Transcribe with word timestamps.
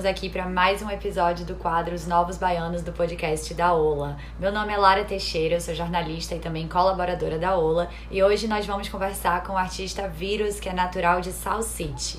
Estamos 0.00 0.18
aqui 0.18 0.30
para 0.30 0.46
mais 0.46 0.80
um 0.80 0.88
episódio 0.88 1.44
do 1.44 1.54
quadro 1.56 1.94
Os 1.94 2.06
Novos 2.06 2.38
Baianos 2.38 2.80
do 2.80 2.90
podcast 2.90 3.52
da 3.52 3.74
Ola. 3.74 4.16
Meu 4.38 4.50
nome 4.50 4.72
é 4.72 4.76
Lara 4.78 5.04
Teixeira, 5.04 5.56
eu 5.56 5.60
sou 5.60 5.74
jornalista 5.74 6.34
e 6.34 6.38
também 6.38 6.66
colaboradora 6.66 7.38
da 7.38 7.54
Ola, 7.54 7.86
e 8.10 8.22
hoje 8.22 8.48
nós 8.48 8.64
vamos 8.64 8.88
conversar 8.88 9.42
com 9.42 9.52
o 9.52 9.58
artista 9.58 10.08
Vírus, 10.08 10.58
que 10.58 10.70
é 10.70 10.72
natural 10.72 11.20
de 11.20 11.30
South 11.32 11.64
City. 11.64 12.18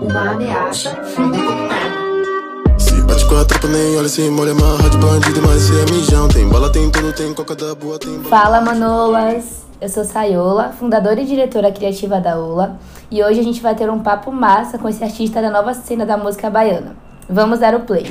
Uma 0.00 0.30
ameaça 0.30 0.94
foi 1.04 1.30
detectada. 1.30 2.78
Se 2.78 3.02
bate 3.02 3.28
com 3.28 3.36
a 3.36 3.44
tropa, 3.44 3.68
nem 3.68 3.98
olha, 3.98 4.08
se 4.08 4.30
molha, 4.30 4.54
marra 4.54 4.88
de 4.88 4.96
bandido, 4.96 5.42
mas 5.46 5.60
se 5.60 5.92
mijão. 5.92 6.28
Tem 6.28 6.48
bala, 6.48 6.72
tem 6.72 6.90
tudo, 6.90 7.12
tem 7.12 7.34
coca 7.34 7.54
da 7.54 7.74
boa, 7.74 7.98
tem 7.98 8.16
bala. 8.20 8.30
Fala 8.30 8.60
Manolas! 8.62 9.68
Eu 9.80 9.88
sou 9.88 10.04
Sayola, 10.04 10.74
fundadora 10.78 11.22
e 11.22 11.24
diretora 11.24 11.72
criativa 11.72 12.20
da 12.20 12.38
Ola, 12.38 12.78
e 13.10 13.22
hoje 13.22 13.40
a 13.40 13.42
gente 13.42 13.60
vai 13.60 13.74
ter 13.74 13.90
um 13.90 14.02
papo 14.02 14.30
massa 14.30 14.78
com 14.78 14.88
esse 14.88 15.02
artista 15.02 15.42
da 15.42 15.50
nova 15.50 15.74
cena 15.74 16.06
da 16.06 16.16
música 16.16 16.48
baiana. 16.48 16.96
Vamos 17.28 17.58
dar 17.58 17.74
o 17.74 17.84
play. 17.84 18.04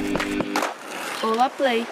Ola 1.23 1.49
Play. 1.49 1.85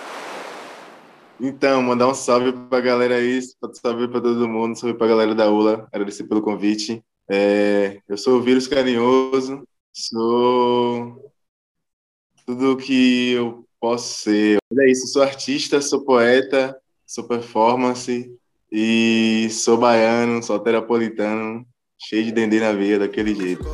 Então, 1.39 1.81
mandar 1.84 2.07
um 2.07 2.13
salve 2.13 2.51
pra 2.51 2.81
galera 2.81 3.15
aí, 3.15 3.39
salve 3.81 4.07
pra 4.07 4.20
todo 4.20 4.48
mundo, 4.48 4.77
salve 4.77 4.98
pra 4.98 5.07
galera 5.07 5.35
da 5.35 5.49
ULA, 5.49 5.88
agradecer 5.91 6.23
pelo 6.23 6.41
convite. 6.41 7.03
É, 7.29 7.99
eu 8.07 8.17
sou 8.17 8.37
o 8.37 8.41
Vírus 8.41 8.67
Carinhoso, 8.67 9.63
sou 9.93 11.32
tudo 12.45 12.73
o 12.73 12.77
que 12.77 13.34
eu 13.34 13.67
posso 13.79 14.23
ser. 14.23 14.57
É 14.79 14.89
isso, 14.89 15.07
sou 15.07 15.21
artista, 15.21 15.79
sou 15.82 16.04
poeta, 16.04 16.76
sou 17.05 17.26
performance 17.26 18.34
e 18.71 19.48
sou 19.51 19.77
baiano, 19.77 20.41
sou 20.41 20.57
terapolitano, 20.60 21.65
cheio 21.99 22.26
de 22.26 22.31
dendê 22.31 22.59
na 22.59 22.71
veia, 22.71 22.99
daquele 22.99 23.35
jeito. 23.35 23.65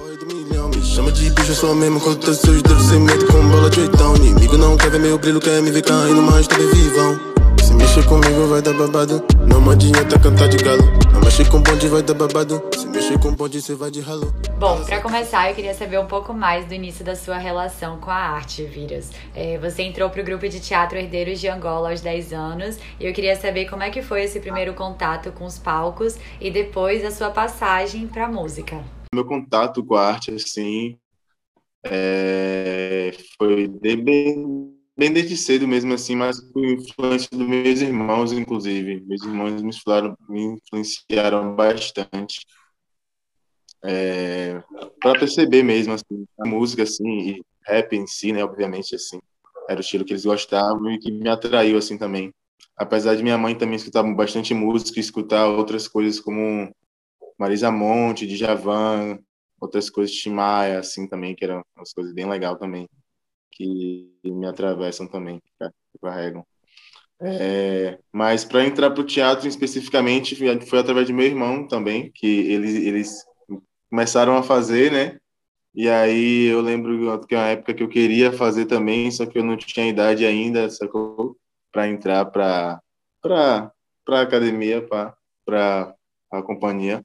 Me 0.74 0.82
chama 0.84 1.12
de 1.12 1.30
bicho, 1.30 1.52
eu 1.52 1.56
sou 1.56 1.76
mesmo. 1.76 2.00
Conta 2.00 2.34
seus 2.34 2.62
dedos 2.62 2.86
sem 2.86 3.00
medo, 3.00 3.26
com 3.28 3.48
bola 3.50 3.70
de 3.70 3.82
oitão. 3.82 4.16
Inimigo 4.16 4.58
não 4.58 4.78
quer 4.78 4.90
ver 4.90 5.00
meu 5.00 5.18
brilho, 5.18 5.40
quer 5.40 5.62
me 5.62 5.72
ver 5.72 5.84
caindo, 5.84 6.22
mas 6.22 6.48
também 6.48 6.68
vivão. 6.70 7.33
Se 7.74 7.78
mexer 7.78 8.08
comigo 8.08 8.48
vai 8.48 8.62
dar 8.62 8.74
babado. 8.74 9.26
Não 9.48 9.68
adianta 9.72 10.20
cantar 10.20 10.48
de 10.48 10.58
galo. 10.58 10.84
Não 11.12 11.20
mexe 11.22 11.44
com 11.50 11.60
bonde 11.60 11.88
vai 11.88 12.04
dar 12.04 12.14
babado. 12.14 12.62
Se 12.78 12.88
mexer 12.88 13.20
com 13.20 13.34
bonde, 13.34 13.60
cê 13.64 13.74
vai 13.74 13.90
de 13.90 14.00
ralo. 14.00 14.32
Bom, 14.60 14.86
para 14.86 15.02
começar, 15.02 15.50
eu 15.50 15.56
queria 15.56 15.74
saber 15.74 16.00
um 16.00 16.06
pouco 16.06 16.36
mais 16.36 16.68
do 16.68 16.76
início 16.76 17.04
da 17.04 17.16
sua 17.16 17.40
relação 17.40 18.00
com 18.00 18.12
a 18.12 18.16
arte, 18.16 18.64
Vírus. 18.64 19.10
É, 19.34 19.58
você 19.58 19.82
entrou 19.82 20.08
pro 20.12 20.24
grupo 20.24 20.48
de 20.48 20.60
teatro 20.60 21.00
Herdeiros 21.00 21.40
de 21.40 21.48
Angola 21.48 21.90
aos 21.90 22.00
10 22.00 22.32
anos 22.32 22.78
e 23.00 23.08
eu 23.08 23.12
queria 23.12 23.36
saber 23.36 23.68
como 23.68 23.82
é 23.82 23.90
que 23.90 24.04
foi 24.04 24.22
esse 24.22 24.40
primeiro 24.40 24.76
contato 24.76 25.32
com 25.32 25.44
os 25.44 25.58
palcos 25.58 26.16
e 26.40 26.52
depois 26.52 27.04
a 27.04 27.10
sua 27.10 27.32
passagem 27.32 28.06
pra 28.06 28.28
música. 28.28 28.84
Meu 29.16 29.26
contato 29.26 29.84
com 29.84 29.96
a 29.96 30.10
arte, 30.10 30.30
assim, 30.30 30.96
é, 31.84 33.12
foi 33.36 33.68
de 33.68 33.96
bem, 33.96 34.73
bem 34.98 35.12
desde 35.12 35.36
cedo 35.36 35.68
mesmo, 35.68 35.94
assim, 35.94 36.16
mas 36.16 36.40
por 36.40 36.64
influência 36.64 37.30
dos 37.32 37.48
meus 37.48 37.82
irmãos, 37.82 38.32
inclusive. 38.32 39.02
Meus 39.02 39.24
irmãos 39.24 39.62
me, 39.62 39.70
influenciaram, 39.70 40.18
me 40.30 40.44
influenciaram 40.44 41.56
bastante. 41.56 42.46
É, 43.84 44.64
para 45.02 45.20
perceber 45.20 45.64
mesmo, 45.64 45.94
assim, 45.94 46.26
a 46.40 46.48
música, 46.48 46.84
assim, 46.84 47.20
e 47.30 47.42
rap 47.66 47.94
em 47.94 48.08
si, 48.08 48.32
né, 48.32 48.44
obviamente, 48.44 48.96
assim, 48.96 49.20
era 49.68 49.80
o 49.80 49.82
estilo 49.82 50.06
que 50.06 50.14
eles 50.14 50.26
gostavam 50.26 50.92
e 50.92 51.00
que 51.00 51.12
me 51.12 51.28
atraiu, 51.28 51.78
assim, 51.78 51.98
também. 51.98 52.34
Apesar 52.78 53.16
de 53.16 53.24
minha 53.24 53.38
mãe 53.38 53.56
também 53.56 53.76
escutar 53.76 54.04
bastante 54.16 54.54
música 54.54 55.00
escutar 55.00 55.48
outras 55.48 55.88
coisas 55.88 56.20
como 56.20 56.74
Marisa 57.38 57.72
Monte, 57.72 58.26
Djavan, 58.26 59.20
outras 59.60 59.90
coisas 59.90 60.16
de 60.16 60.30
Maia, 60.30 60.80
assim, 60.80 61.08
também, 61.08 61.36
que 61.36 61.44
eram 61.44 61.62
umas 61.76 61.94
coisas 61.94 62.14
bem 62.14 62.30
legais 62.30 62.58
também, 62.58 62.88
que 63.56 64.12
me 64.24 64.46
atravessam 64.46 65.08
também, 65.08 65.40
que 65.40 66.00
carregam. 66.02 66.46
É, 67.22 68.00
mas 68.12 68.44
para 68.44 68.66
entrar 68.66 68.92
para 68.92 69.02
o 69.02 69.06
teatro 69.06 69.48
especificamente 69.48 70.36
foi, 70.66 70.80
através 70.80 71.08
de 71.08 71.14
meu 71.14 71.26
irmão 71.26 71.66
também, 71.68 72.12
que 72.12 72.28
eles, 72.28 72.76
eles 72.76 73.26
começaram 73.90 74.36
a 74.36 74.44
fazer, 74.44 74.92
né? 74.92 75.20
E 75.74 75.90
aí 75.90 76.46
eu 76.46 76.62
lembro 76.62 77.26
que 77.26 77.34
é 77.34 77.38
uma 77.38 77.48
época 77.48 77.74
que 77.74 77.82
eu 77.82 77.90
queria 77.90 78.32
fazer 78.32 78.66
também, 78.66 79.10
só 79.10 79.26
que 79.26 79.38
eu 79.38 79.44
não 79.44 79.58
tinha 79.58 79.88
idade 79.88 80.26
ainda, 80.26 80.70
sacou? 80.70 81.38
Para 81.72 81.88
entrar 81.88 82.26
para 82.26 82.82
para 83.22 83.72
para 84.06 84.22
academia, 84.22 84.82
para 84.86 85.16
para 85.46 85.96
a 86.32 86.42
companhia. 86.42 87.04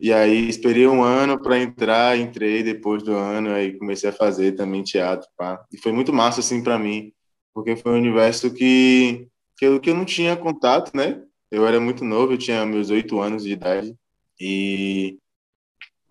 E 0.00 0.12
aí 0.12 0.48
esperei 0.48 0.86
um 0.86 1.02
ano 1.02 1.40
para 1.40 1.58
entrar, 1.58 2.16
entrei 2.18 2.62
depois 2.62 3.02
do 3.02 3.14
ano, 3.14 3.50
aí 3.50 3.76
comecei 3.76 4.08
a 4.10 4.12
fazer 4.12 4.52
também 4.52 4.82
teatro, 4.82 5.28
pá. 5.36 5.64
E 5.72 5.78
foi 5.78 5.90
muito 5.92 6.12
massa 6.12 6.40
assim 6.40 6.62
para 6.62 6.78
mim, 6.78 7.12
porque 7.52 7.74
foi 7.76 7.92
um 7.92 7.98
universo 7.98 8.52
que 8.52 9.26
que 9.56 9.66
eu, 9.66 9.80
que 9.80 9.90
eu 9.90 9.94
não 9.96 10.04
tinha 10.04 10.36
contato, 10.36 10.96
né? 10.96 11.20
Eu 11.50 11.66
era 11.66 11.80
muito 11.80 12.04
novo, 12.04 12.32
eu 12.32 12.38
tinha 12.38 12.64
meus 12.64 12.90
oito 12.90 13.20
anos 13.20 13.42
de 13.42 13.52
idade 13.52 13.94
e 14.40 15.18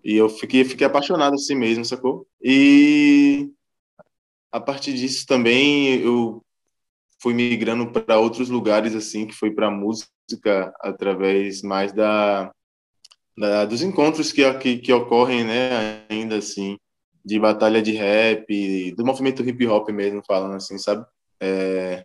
e 0.04 0.16
eu 0.16 0.30
fiquei 0.30 0.64
fiquei 0.66 0.86
apaixonado 0.88 1.36
assim 1.36 1.56
mesmo, 1.56 1.86
sacou? 1.86 2.28
E 2.42 3.50
a 4.52 4.60
partir 4.60 4.94
disso 4.94 5.26
também 5.26 6.00
eu 6.02 6.44
fui 7.22 7.34
migrando 7.34 7.92
para 7.92 8.20
outros 8.20 8.50
lugares 8.50 8.96
assim, 8.96 9.26
que 9.28 9.34
foi 9.34 9.52
para 9.52 9.72
música 9.72 10.74
através 10.82 11.62
mais 11.62 11.94
da 11.94 12.52
da, 13.38 13.66
dos 13.66 13.84
encontros 13.84 14.32
que, 14.32 14.52
que, 14.56 14.78
que, 14.80 14.92
ocorrem, 14.92 15.44
né, 15.44 16.04
ainda 16.10 16.38
assim, 16.38 16.78
de 17.24 17.40
batalha 17.40 17.82
de 17.82 17.92
rap, 17.92 18.92
do 18.96 19.06
movimento 19.06 19.48
hip 19.48 19.68
hop 19.68 19.90
mesmo, 19.90 20.24
falando 20.26 20.56
assim, 20.56 20.78
sabe? 20.78 21.06
É, 21.40 22.04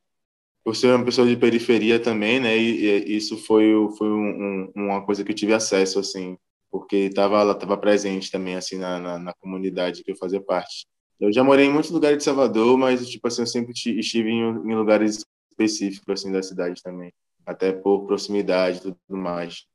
por 0.62 0.76
ser 0.76 0.94
uma 0.94 1.04
pessoa 1.04 1.26
de 1.26 1.36
periferia 1.36 1.98
também, 1.98 2.38
né, 2.38 2.56
e, 2.56 3.06
e 3.06 3.16
isso 3.16 3.38
foi, 3.38 3.72
foi 3.96 4.08
um, 4.08 4.70
um, 4.76 4.82
uma 4.84 5.04
coisa 5.04 5.24
que 5.24 5.32
eu 5.32 5.36
tive 5.36 5.54
acesso, 5.54 5.98
assim, 5.98 6.36
porque 6.70 6.96
estava 6.96 7.40
ela 7.40 7.52
estava 7.52 7.76
presente 7.76 8.30
também, 8.30 8.56
assim, 8.56 8.76
na, 8.76 8.98
na, 8.98 9.18
na, 9.18 9.32
comunidade 9.34 10.04
que 10.04 10.12
eu 10.12 10.16
fazia 10.16 10.40
parte. 10.40 10.86
Eu 11.18 11.32
já 11.32 11.42
morei 11.42 11.66
em 11.66 11.72
muitos 11.72 11.90
lugares 11.90 12.18
de 12.18 12.24
Salvador, 12.24 12.76
mas, 12.76 13.08
tipo 13.08 13.26
assim, 13.26 13.42
eu 13.42 13.46
sempre 13.46 13.72
estive 13.72 14.30
em, 14.30 14.40
em 14.40 14.74
lugares 14.74 15.24
específicos, 15.50 16.08
assim, 16.08 16.32
da 16.32 16.42
cidade 16.42 16.82
também, 16.82 17.12
até 17.46 17.72
por 17.72 18.06
proximidade 18.06 18.78
e 18.78 18.80
tudo 18.80 18.96
mais. 19.08 19.66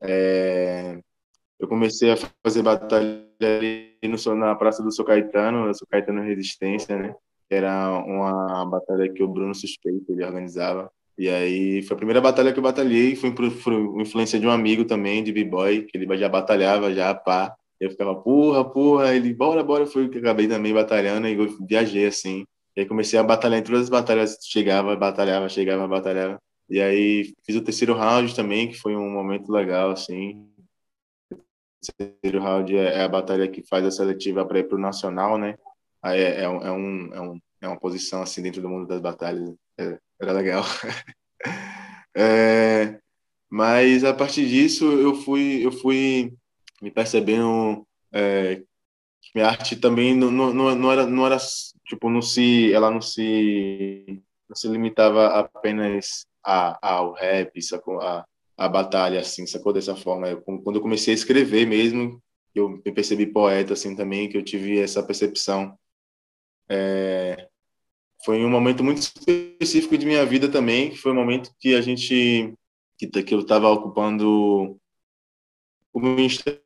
É, 0.00 0.98
eu 1.58 1.68
comecei 1.68 2.10
a 2.12 2.16
fazer 2.44 2.62
batalha 2.62 3.26
ali 3.40 3.98
no, 4.02 4.34
na 4.34 4.54
Praça 4.54 4.82
do 4.82 4.92
São 4.92 5.04
Caetano, 5.04 5.72
São 5.74 5.86
Caetano 5.90 6.22
Resistência, 6.22 6.96
né? 6.96 7.14
Era 7.48 7.90
uma 8.04 8.64
batalha 8.66 9.12
que 9.12 9.22
o 9.22 9.28
Bruno 9.28 9.54
Suspeito 9.54 10.12
ele 10.12 10.24
organizava. 10.24 10.90
E 11.18 11.28
aí 11.28 11.82
foi 11.82 11.94
a 11.94 11.96
primeira 11.96 12.20
batalha 12.20 12.52
que 12.52 12.58
eu 12.58 12.62
batalhei, 12.62 13.16
foi 13.16 13.32
por, 13.34 13.46
influência 14.00 14.38
de 14.38 14.46
um 14.46 14.50
amigo 14.50 14.84
também, 14.84 15.24
de 15.24 15.32
b-boy, 15.32 15.82
que 15.84 15.96
ele 15.96 16.16
já 16.18 16.28
batalhava, 16.28 16.92
já, 16.92 17.14
pá. 17.14 17.54
Eu 17.80 17.90
ficava, 17.90 18.14
porra, 18.14 18.64
porra, 18.64 19.14
ele, 19.14 19.32
bora, 19.34 19.62
bora, 19.62 19.86
foi 19.86 20.08
que 20.08 20.18
acabei 20.18 20.48
também 20.48 20.74
batalhando 20.74 21.28
e 21.28 21.34
eu 21.34 21.48
viajei 21.66 22.06
assim. 22.06 22.44
E 22.76 22.80
aí 22.80 22.86
comecei 22.86 23.18
a 23.18 23.22
batalhar 23.22 23.60
em 23.60 23.62
todas 23.62 23.82
as 23.82 23.88
batalhas, 23.88 24.38
chegava, 24.42 24.94
batalhava, 24.96 25.48
chegava, 25.48 25.88
batalhava. 25.88 26.38
E 26.68 26.80
aí 26.80 27.34
fiz 27.44 27.56
o 27.56 27.62
terceiro 27.62 27.94
round 27.94 28.34
também, 28.34 28.68
que 28.68 28.74
foi 28.74 28.96
um 28.96 29.10
momento 29.10 29.50
legal, 29.50 29.90
assim. 29.90 30.48
O 31.30 31.38
terceiro 31.96 32.40
round 32.40 32.76
é, 32.76 32.94
é 32.98 33.02
a 33.02 33.08
batalha 33.08 33.48
que 33.48 33.62
faz 33.62 33.84
a 33.84 33.90
seletiva 33.90 34.44
para 34.44 34.58
ir 34.58 34.68
para 34.68 34.76
o 34.76 34.80
nacional, 34.80 35.38
né? 35.38 35.56
Aí 36.02 36.20
é, 36.20 36.40
é, 36.40 36.42
é, 36.42 36.48
um, 36.48 37.14
é, 37.14 37.20
um, 37.20 37.40
é 37.60 37.68
uma 37.68 37.78
posição 37.78 38.22
assim 38.22 38.42
dentro 38.42 38.60
do 38.60 38.68
mundo 38.68 38.86
das 38.86 39.00
batalhas. 39.00 39.54
É, 39.78 39.98
era 40.20 40.32
legal. 40.32 40.64
é, 42.16 42.98
mas 43.48 44.04
a 44.04 44.12
partir 44.12 44.46
disso 44.48 44.84
eu 44.84 45.14
fui, 45.14 45.64
eu 45.64 45.70
fui 45.70 46.32
me 46.82 46.90
percebendo 46.90 47.86
é, 48.12 48.62
que 49.20 49.30
minha 49.34 49.48
arte 49.48 49.76
também 49.76 50.14
não, 50.16 50.30
não, 50.30 50.74
não, 50.74 50.92
era, 50.92 51.06
não 51.06 51.26
era 51.26 51.36
tipo 51.86 52.10
não 52.10 52.22
se 52.22 52.72
ela 52.72 52.90
não 52.90 53.00
se 53.00 54.22
não 54.48 54.54
se 54.54 54.68
limitava 54.68 55.26
apenas 55.38 56.26
a, 56.46 56.78
ao 56.80 57.12
rap, 57.12 57.60
sacou? 57.60 58.00
A, 58.00 58.24
a 58.56 58.68
batalha, 58.68 59.20
assim, 59.20 59.46
sacou? 59.46 59.72
Dessa 59.72 59.96
forma. 59.96 60.28
Eu, 60.28 60.40
quando 60.40 60.76
eu 60.76 60.80
comecei 60.80 61.12
a 61.12 61.16
escrever 61.16 61.66
mesmo, 61.66 62.22
eu 62.54 62.68
me 62.68 62.92
percebi 62.92 63.26
poeta, 63.26 63.72
assim, 63.72 63.96
também, 63.96 64.28
que 64.28 64.36
eu 64.36 64.44
tive 64.44 64.78
essa 64.78 65.02
percepção. 65.02 65.76
É, 66.68 67.48
foi 68.24 68.44
um 68.44 68.50
momento 68.50 68.82
muito 68.82 68.98
específico 68.98 69.98
de 69.98 70.06
minha 70.06 70.24
vida 70.24 70.48
também, 70.48 70.90
que 70.90 70.96
foi 70.96 71.12
um 71.12 71.16
momento 71.16 71.50
que 71.58 71.74
a 71.74 71.80
gente, 71.80 72.54
que, 72.96 73.06
que 73.08 73.34
eu 73.34 73.40
estava 73.40 73.68
ocupando 73.68 74.78
o 75.92 76.00
Ministério 76.00 76.60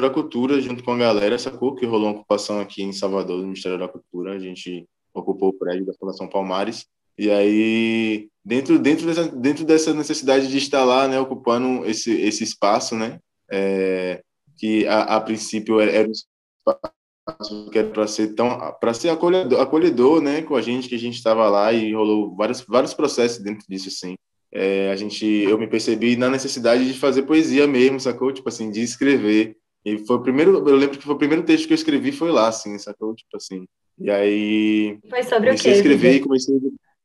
da 0.00 0.10
Cultura 0.10 0.60
junto 0.60 0.82
com 0.82 0.92
a 0.92 0.98
galera, 0.98 1.38
sacou? 1.38 1.74
Que 1.74 1.86
rolou 1.86 2.08
uma 2.08 2.18
ocupação 2.18 2.60
aqui 2.60 2.82
em 2.82 2.92
Salvador 2.92 3.38
do 3.38 3.44
Ministério 3.44 3.78
da 3.78 3.88
Cultura, 3.88 4.34
a 4.34 4.38
gente 4.38 4.86
ocupou 5.14 5.50
o 5.50 5.52
prédio 5.52 5.86
da 5.86 5.94
Fundação 5.94 6.28
Palmares, 6.28 6.86
e 7.18 7.30
aí, 7.30 8.28
dentro, 8.44 8.78
dentro, 8.78 9.06
dessa, 9.06 9.28
dentro 9.28 9.64
dessa 9.64 9.92
necessidade 9.94 10.48
de 10.48 10.58
estar 10.58 10.84
lá, 10.84 11.06
né, 11.06 11.18
ocupando 11.20 11.84
esse, 11.86 12.12
esse 12.20 12.42
espaço, 12.44 12.96
né, 12.96 13.18
é, 13.50 14.22
que 14.56 14.86
a, 14.86 15.16
a 15.16 15.20
princípio 15.20 15.80
era 15.80 16.08
um 16.08 16.12
espaço 16.12 17.70
que 17.70 17.78
era 17.78 17.88
para 17.88 18.06
ser 18.06 18.34
tão 18.34 18.58
para 18.80 18.94
ser 18.94 19.08
acolhedor, 19.10 19.60
acolhedor, 19.60 20.20
né, 20.20 20.42
com 20.42 20.56
a 20.56 20.62
gente 20.62 20.88
que 20.88 20.94
a 20.94 20.98
gente 20.98 21.14
estava 21.14 21.48
lá 21.48 21.72
e 21.72 21.92
rolou 21.92 22.34
vários 22.34 22.62
vários 22.62 22.94
processos 22.94 23.42
dentro 23.42 23.64
disso 23.68 23.88
assim. 23.88 24.16
É, 24.54 24.90
a 24.90 24.96
gente 24.96 25.24
eu 25.24 25.56
me 25.58 25.66
percebi 25.66 26.16
na 26.16 26.28
necessidade 26.28 26.86
de 26.86 26.98
fazer 26.98 27.22
poesia 27.22 27.66
mesmo, 27.66 27.98
sacou? 28.00 28.32
Tipo 28.32 28.48
assim, 28.48 28.70
de 28.70 28.82
escrever. 28.82 29.56
E 29.84 29.98
foi 29.98 30.16
o 30.16 30.22
primeiro, 30.22 30.68
eu 30.68 30.76
lembro 30.76 30.98
que 30.98 31.04
foi 31.04 31.14
o 31.14 31.18
primeiro 31.18 31.42
texto 31.42 31.66
que 31.66 31.72
eu 31.72 31.76
escrevi 31.76 32.12
foi 32.12 32.30
lá, 32.30 32.48
assim, 32.48 32.78
sacou? 32.78 33.14
Tipo 33.14 33.36
assim. 33.36 33.66
E 33.98 34.10
aí 34.10 34.98
Foi 35.08 35.22
sobre 35.22 35.50
o 35.50 35.56
quê? 35.56 35.70
escrever 35.70 36.16
e 36.16 36.20
comecei 36.20 36.54
a 36.54 36.58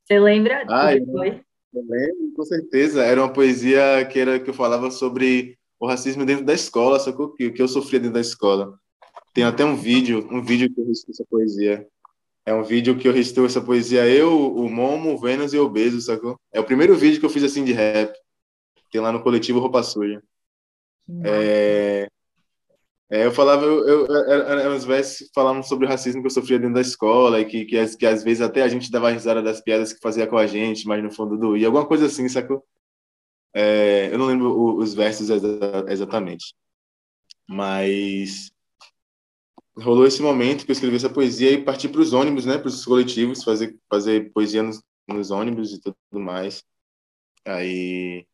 Você 0.08 0.20
lembra? 0.20 0.64
Ah, 0.70 0.96
eu- 0.96 1.06
foi? 1.06 1.42
eu 1.74 1.86
lembro, 1.86 2.34
com 2.34 2.44
certeza. 2.46 3.04
Era 3.04 3.22
uma 3.22 3.34
poesia 3.34 4.06
que 4.10 4.18
era 4.18 4.40
que 4.40 4.50
eu 4.50 4.54
falava 4.54 4.90
sobre 4.90 5.58
o 5.78 5.86
racismo 5.86 6.26
dentro 6.26 6.46
da 6.46 6.54
escola, 6.54 6.98
sacou? 6.98 7.34
Que, 7.34 7.52
que 7.52 7.62
eu 7.62 7.68
sofria 7.68 8.00
dentro 8.00 8.14
da 8.14 8.22
escola. 8.22 8.80
Tem 9.34 9.44
até 9.44 9.66
um 9.66 9.76
vídeo, 9.76 10.26
um 10.32 10.42
vídeo 10.42 10.74
que 10.74 10.80
eu 10.80 10.86
recito 10.88 11.12
essa 11.12 11.26
poesia. 11.30 11.86
É 12.46 12.54
um 12.54 12.64
vídeo 12.64 12.98
que 12.98 13.06
eu 13.06 13.12
recito 13.12 13.46
essa 13.46 13.60
poesia, 13.60 14.08
eu, 14.08 14.32
o 14.56 14.70
Momo, 14.70 15.14
o 15.14 15.18
Vênus 15.18 15.54
e 15.54 15.58
o 15.58 15.68
Beso, 15.70 16.00
sacou? 16.00 16.40
É 16.54 16.60
o 16.62 16.64
primeiro 16.64 16.96
vídeo 16.96 17.20
que 17.20 17.26
eu 17.26 17.30
fiz 17.30 17.44
assim 17.44 17.66
de 17.66 17.74
rap. 17.74 18.18
Tem 18.90 19.02
lá 19.02 19.12
no 19.12 19.22
coletivo 19.22 19.60
Roupa 19.60 19.84
Suja. 19.84 20.24
É, 21.24 22.08
é, 23.10 23.26
eu 23.26 23.32
falava, 23.32 23.64
eu, 23.66 23.86
eu, 23.88 24.08
que 24.08 25.30
falavam 25.34 25.64
sobre 25.64 25.86
o 25.86 25.90
racismo 25.90 26.22
que 26.22 26.28
eu 26.28 26.32
sofria 26.32 26.60
dentro 26.60 26.76
da 26.76 26.82
escola 26.82 27.40
e 27.40 27.46
que, 27.46 27.66
que, 27.66 27.78
às- 27.78 27.96
que 27.96 28.06
às 28.06 28.24
vezes 28.24 28.42
até 28.42 28.62
a 28.64 28.68
gente 28.68 28.92
dava 28.92 29.10
risada 29.12 29.42
das 29.42 29.62
piadas 29.62 29.94
que 29.94 30.00
fazia 30.02 30.28
com 30.28 30.38
a 30.38 30.48
gente, 30.48 30.86
mas 30.88 31.04
no 31.04 31.12
fundo 31.12 31.38
doía, 31.38 31.68
alguma 31.68 31.86
coisa 31.88 32.06
assim, 32.08 32.28
sacou? 32.30 32.64
É, 33.54 34.10
eu 34.14 34.18
não 34.18 34.28
lembro 34.28 34.78
os 34.78 34.94
versos 34.94 35.30
exa- 35.30 35.86
exatamente, 35.90 36.54
mas 37.50 38.52
rolou 39.78 40.06
esse 40.06 40.22
momento 40.22 40.66
que 40.66 40.72
eu 40.72 40.74
escrevi 40.74 40.96
essa 40.96 41.10
poesia 41.10 41.52
e 41.52 41.64
parti 41.64 41.88
para 41.88 42.02
os 42.02 42.14
ônibus, 42.14 42.46
né, 42.46 42.58
para 42.58 42.68
os 42.68 42.84
coletivos, 42.86 43.44
fazer, 43.44 43.78
fazer 43.90 44.32
poesia 44.34 44.64
nos, 44.64 44.82
nos 45.08 45.32
ônibus 45.32 45.74
e 45.74 45.80
tudo 45.82 45.96
mais. 46.14 46.64
Aí 47.46 48.26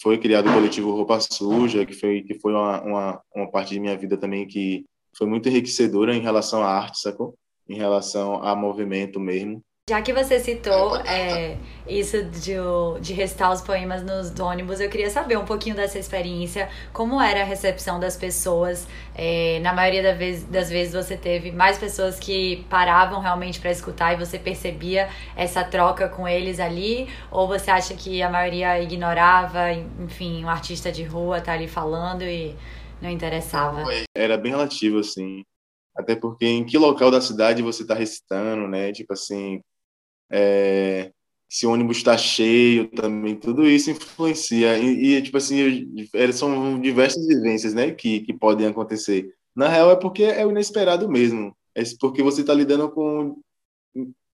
foi 0.00 0.18
criado 0.18 0.48
o 0.48 0.52
coletivo 0.52 0.92
Roupa 0.92 1.18
Suja, 1.20 1.84
que 1.84 1.92
foi, 1.92 2.22
que 2.22 2.34
foi 2.34 2.52
uma, 2.52 2.82
uma, 2.82 3.22
uma 3.34 3.50
parte 3.50 3.74
de 3.74 3.80
minha 3.80 3.96
vida 3.96 4.16
também 4.16 4.46
que 4.46 4.84
foi 5.16 5.26
muito 5.26 5.48
enriquecedora 5.48 6.14
em 6.14 6.20
relação 6.20 6.62
à 6.62 6.68
arte, 6.68 7.00
sacou? 7.00 7.34
Em 7.68 7.76
relação 7.76 8.42
a 8.42 8.54
movimento 8.54 9.18
mesmo. 9.18 9.62
Já 9.88 10.02
que 10.02 10.12
você 10.12 10.38
citou 10.38 10.96
é, 10.98 11.56
isso 11.86 12.22
de, 12.24 12.54
de 13.00 13.12
recitar 13.14 13.50
os 13.52 13.62
poemas 13.62 14.02
nos 14.02 14.38
ônibus, 14.38 14.80
eu 14.80 14.90
queria 14.90 15.08
saber 15.08 15.38
um 15.38 15.46
pouquinho 15.46 15.74
dessa 15.74 15.98
experiência, 15.98 16.68
como 16.92 17.20
era 17.20 17.40
a 17.40 17.44
recepção 17.44 17.98
das 17.98 18.14
pessoas. 18.16 18.86
É, 19.14 19.58
na 19.60 19.72
maioria 19.72 20.02
da 20.02 20.12
vez- 20.12 20.44
das 20.44 20.68
vezes 20.68 20.92
você 20.92 21.16
teve 21.16 21.50
mais 21.52 21.78
pessoas 21.78 22.18
que 22.18 22.66
paravam 22.68 23.20
realmente 23.20 23.60
para 23.60 23.70
escutar 23.70 24.12
e 24.12 24.16
você 24.16 24.38
percebia 24.38 25.08
essa 25.34 25.64
troca 25.64 26.08
com 26.08 26.28
eles 26.28 26.60
ali? 26.60 27.08
Ou 27.30 27.48
você 27.48 27.70
acha 27.70 27.94
que 27.94 28.22
a 28.22 28.28
maioria 28.28 28.80
ignorava, 28.82 29.72
enfim, 29.72 30.44
um 30.44 30.48
artista 30.50 30.92
de 30.92 31.02
rua 31.04 31.40
tá 31.40 31.52
ali 31.54 31.66
falando 31.66 32.22
e 32.24 32.54
não 33.00 33.08
interessava? 33.10 33.90
Era 34.14 34.36
bem 34.36 34.52
relativo, 34.52 34.98
assim. 34.98 35.44
Até 35.96 36.16
porque 36.16 36.46
em 36.46 36.66
que 36.66 36.78
local 36.78 37.10
da 37.10 37.20
cidade 37.20 37.62
você 37.62 37.82
está 37.82 37.94
recitando, 37.94 38.68
né? 38.68 38.92
Tipo 38.92 39.14
assim, 39.14 39.60
é, 40.30 41.12
se 41.48 41.66
o 41.66 41.70
ônibus 41.72 41.98
está 41.98 42.16
cheio 42.16 42.88
também, 42.88 43.34
tudo 43.36 43.66
isso 43.66 43.90
influencia. 43.90 44.78
E, 44.78 45.16
e, 45.16 45.22
tipo 45.22 45.36
assim, 45.36 45.86
é, 46.12 46.32
são 46.32 46.78
diversas 46.80 47.26
vivências, 47.26 47.72
né, 47.74 47.90
que, 47.92 48.20
que 48.20 48.32
podem 48.32 48.66
acontecer. 48.66 49.32
Na 49.56 49.68
real, 49.68 49.90
é 49.90 49.96
porque 49.96 50.22
é 50.24 50.46
o 50.46 50.50
inesperado 50.50 51.08
mesmo. 51.08 51.56
É 51.74 51.82
porque 52.00 52.22
você 52.22 52.42
está 52.42 52.52
lidando 52.54 52.90
com 52.90 53.40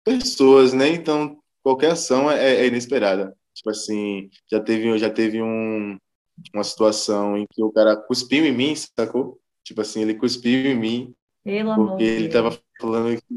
pessoas, 0.04 0.72
né? 0.72 0.88
Então, 0.88 1.38
qualquer 1.62 1.92
ação 1.92 2.30
é, 2.30 2.56
é 2.56 2.66
inesperada. 2.66 3.34
Tipo 3.54 3.70
assim, 3.70 4.30
já 4.50 4.60
teve, 4.60 4.96
já 4.98 5.10
teve 5.10 5.42
um, 5.42 5.98
uma 6.54 6.64
situação 6.64 7.36
em 7.36 7.46
que 7.50 7.62
o 7.62 7.72
cara 7.72 7.96
cuspiu 7.96 8.44
em 8.44 8.52
mim, 8.52 8.74
sacou? 8.74 9.40
Tipo 9.64 9.80
assim, 9.80 10.02
ele 10.02 10.14
cuspiu 10.14 10.66
em 10.70 10.76
mim 10.78 11.14
Pelo 11.44 11.70
amor 11.72 11.88
porque 11.90 12.04
de 12.04 12.10
ele 12.10 12.28
Deus. 12.28 12.32
tava 12.32 12.58
falando 12.80 13.20
que, 13.20 13.34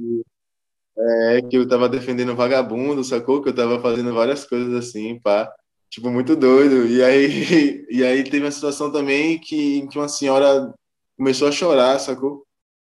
é, 1.37 1.41
que 1.41 1.57
eu 1.57 1.67
tava 1.67 1.89
defendendo 1.89 2.35
vagabundo, 2.35 3.03
sacou? 3.03 3.41
Que 3.41 3.49
eu 3.49 3.55
tava 3.55 3.81
fazendo 3.81 4.13
várias 4.13 4.45
coisas 4.45 4.73
assim, 4.73 5.19
pá. 5.19 5.51
Tipo, 5.89 6.09
muito 6.09 6.35
doido. 6.35 6.87
E 6.87 7.03
aí, 7.03 7.85
e 7.89 8.03
aí 8.03 8.23
teve 8.23 8.45
uma 8.45 8.51
situação 8.51 8.91
também 8.91 9.39
que, 9.39 9.87
que 9.87 9.97
uma 9.97 10.07
senhora 10.09 10.73
começou 11.17 11.47
a 11.47 11.51
chorar, 11.51 11.99
sacou? 11.99 12.45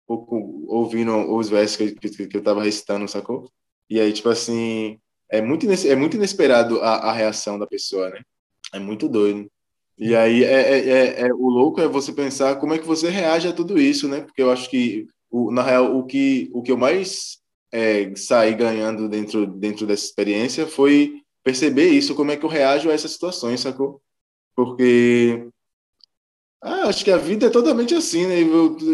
Ou- 0.07 0.25
ou- 0.30 0.65
Ouvindo 0.69 1.15
os 1.36 1.50
versos 1.50 1.77
que, 1.77 1.94
que, 1.95 2.27
que 2.27 2.38
eu 2.38 2.44
tava 2.44 2.63
recitando, 2.63 3.07
sacou? 3.07 3.50
E 3.89 4.00
aí, 4.00 4.12
tipo 4.13 4.30
assim, 4.30 5.00
é 5.31 5.42
muito, 5.42 5.66
é 5.71 5.95
muito 5.95 6.16
inesperado 6.18 6.81
a, 6.81 6.95
a 7.12 7.13
reação 7.13 7.59
da 7.59 7.68
pessoa, 7.68 8.09
né? 8.09 8.21
É 8.74 8.80
muito 8.80 9.07
doido. 9.09 9.50
E 9.98 10.16
aí, 10.16 10.44
é, 10.44 10.50
é, 10.80 10.89
é, 10.89 11.21
é- 11.27 11.33
o 11.33 11.50
louco 11.50 11.80
é 11.81 11.88
você 11.88 12.12
pensar 12.13 12.56
como 12.59 12.74
é 12.74 12.80
que 12.80 12.86
você 12.88 13.09
reage 13.09 13.48
a 13.48 13.54
tudo 13.54 13.80
isso, 13.80 14.07
né? 14.07 14.21
Porque 14.21 14.42
eu 14.42 14.51
acho 14.51 14.69
que, 14.69 15.07
o, 15.30 15.51
na 15.51 15.62
real, 15.63 15.95
o 15.98 16.06
que, 16.06 16.50
o 16.54 16.62
que 16.63 16.71
eu 16.71 16.77
mais 16.77 17.38
é, 17.74 18.14
saí 18.16 18.54
ganhando 18.54 19.10
dentro, 19.10 19.48
dentro 19.48 19.88
dessa 19.88 20.06
experiência 20.06 20.68
foi 20.68 21.24
perceber 21.44 21.90
isso, 21.90 22.14
como 22.14 22.31
é 22.31 22.38
que 22.38 22.46
eu 22.46 22.50
reajo 22.50 22.90
a 22.90 22.94
essas 22.94 23.12
situações, 23.12 23.62
sacou? 23.62 24.00
Porque 24.56 25.48
ah, 26.62 26.88
acho 26.88 27.04
que 27.04 27.12
a 27.12 27.18
vida 27.18 27.48
é 27.48 27.50
totalmente 27.50 27.96
assim, 27.96 28.28
né? 28.28 28.40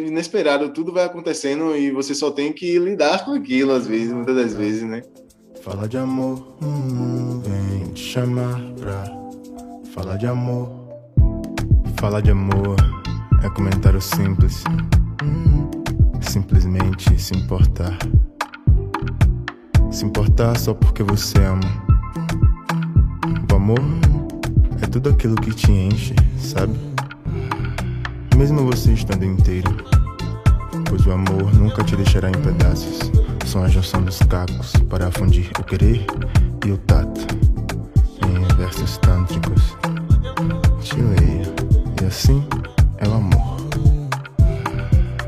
Inesperado, 0.08 0.70
tudo 0.70 0.94
vai 0.94 1.04
acontecendo 1.04 1.76
e 1.76 1.92
você 1.92 2.16
só 2.16 2.32
tem 2.32 2.54
que 2.54 2.80
lidar 2.80 3.26
com 3.26 3.34
aquilo, 3.34 3.74
às 3.74 3.86
vezes, 3.86 4.14
muitas 4.14 4.36
das 4.36 4.54
vezes, 4.56 4.84
né? 4.84 5.04
Fala 5.62 5.88
de 5.88 5.98
amor, 5.98 6.56
hum, 6.64 7.42
vem 7.42 7.94
te 7.94 8.02
chamar 8.02 8.62
pra 8.80 9.04
falar 9.94 10.16
de 10.16 10.26
amor. 10.26 10.72
Fala 12.00 12.22
de 12.22 12.32
amor 12.32 12.78
é 13.44 13.50
comentário 13.50 14.02
simples. 14.02 14.64
hum, 15.22 15.70
simplesmente 16.22 17.20
se 17.20 17.36
importar. 17.36 17.98
Se 19.92 20.06
importar 20.06 20.58
só 20.58 20.74
porque 20.74 21.02
você 21.02 21.40
ama. 21.40 21.62
O 23.52 23.56
amor 23.56 23.80
é 24.82 24.86
tudo 24.86 25.10
aquilo 25.10 25.36
que 25.36 25.52
te 25.52 25.72
enche, 25.72 26.16
sabe? 26.38 26.74
Mesmo 28.38 28.66
você 28.66 28.94
estando 28.94 29.26
inteiro. 29.26 29.76
Pois 30.88 31.06
o 31.06 31.12
amor 31.12 31.54
nunca 31.56 31.84
te 31.84 31.96
deixará 31.96 32.30
em 32.30 32.34
pedaços. 32.34 33.12
São 33.46 33.64
a 33.64 33.68
junção 33.68 34.04
dos 34.04 34.20
cacos 34.20 34.74
para 34.90 35.12
fundir 35.12 35.50
o 35.60 35.64
querer 35.64 36.06
e 36.66 36.72
o 36.72 36.78
tato. 36.78 37.22
Em 38.28 38.56
versos 38.58 38.98
tântricos. 39.00 39.76
Te 40.82 40.96
leio. 40.96 41.54
E 42.02 42.06
assim 42.06 42.44
é 43.00 43.08
o 43.08 43.14
amor. 43.14 43.58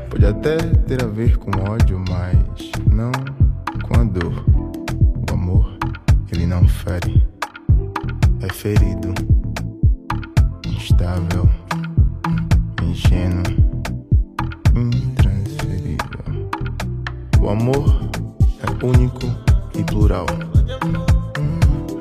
Pode 0.08 0.24
até 0.24 0.56
ter 0.56 1.02
a 1.02 1.08
ver 1.08 1.36
com 1.36 1.50
ódio, 1.68 2.02
mas 2.08 2.70
não 2.88 3.10
O 4.20 5.32
amor, 5.32 5.78
ele 6.30 6.46
não 6.46 6.66
fere. 6.68 7.26
É 8.40 8.52
ferido. 8.52 9.14
Instável. 10.66 11.48
Ingênuo 12.82 13.72
intransferível. 14.74 16.50
O 17.40 17.48
amor 17.48 18.10
é 18.60 18.84
único 18.84 19.26
e 19.78 19.84
plural. 19.84 20.26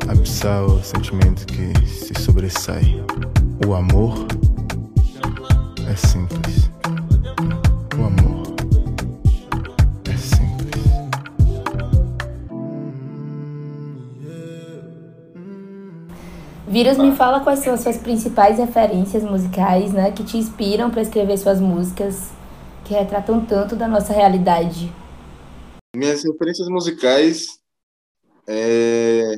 Abissal 0.07 0.81
sentimento 0.83 1.45
que 1.45 1.87
se 1.87 2.13
sobressai. 2.21 3.03
O 3.65 3.73
amor 3.73 4.17
é 4.19 4.40
fala 17.21 17.39
quais 17.39 17.59
são 17.59 17.75
as 17.75 17.81
suas 17.81 17.97
principais 17.99 18.57
referências 18.57 19.23
musicais, 19.23 19.93
né, 19.93 20.11
que 20.11 20.23
te 20.23 20.37
inspiram 20.37 20.89
para 20.89 21.03
escrever 21.03 21.37
suas 21.37 21.61
músicas 21.61 22.31
que 22.83 22.95
retratam 22.95 23.45
tanto 23.45 23.75
da 23.75 23.87
nossa 23.87 24.11
realidade. 24.11 24.91
Minhas 25.95 26.23
referências 26.23 26.67
musicais 26.67 27.59
é, 28.49 29.35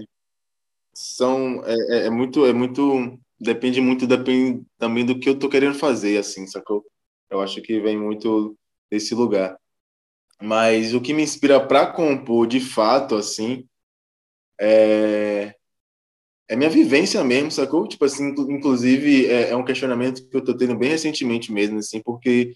são 0.94 1.62
é, 1.66 1.74
é- 1.74 2.06
é 2.06 2.10
muito 2.10 2.46
é 2.46 2.54
muito 2.54 3.20
depende 3.38 3.82
muito 3.82 4.08
depende 4.08 4.63
também 4.78 5.06
do 5.06 5.20
que 5.20 5.28
eu 5.28 5.38
tô 5.38 5.50
querendo 5.50 5.78
fazer 5.78 6.18
assim, 6.18 6.48
sacou? 6.48 6.86
Eu 7.30 7.42
acho 7.42 7.62
que 7.62 7.82
vem 7.82 7.98
muito 8.00 8.56
desse 8.90 9.13
lugar. 9.13 9.58
Mas 10.42 10.94
o 10.94 11.02
que 11.02 11.13
me 11.13 11.22
inspira 11.22 11.60
para 11.60 11.86
compor 11.86 12.48
de 12.48 12.62
fato 12.62 13.16
assim 13.16 13.68
é 14.58 15.54
é 16.50 16.56
minha 16.56 16.70
vivência 16.70 17.24
mesmo, 17.24 17.52
sacou? 17.52 17.88
Tipo 17.88 18.06
assim, 18.06 18.30
inclusive 18.50 19.28
é, 19.28 19.50
é 19.52 19.56
um 19.56 19.66
questionamento 19.66 20.28
que 20.28 20.36
eu 20.38 20.44
tô 20.44 20.56
tendo 20.56 20.78
bem 20.78 20.90
recentemente 20.90 21.52
mesmo, 21.52 21.80
assim, 21.80 22.02
porque 22.02 22.56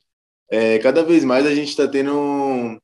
é, 0.50 0.80
cada 0.80 1.04
vez 1.04 1.24
mais 1.24 1.46
a 1.46 1.54
gente 1.56 1.70
está 1.70 1.88
tendo 1.88 2.80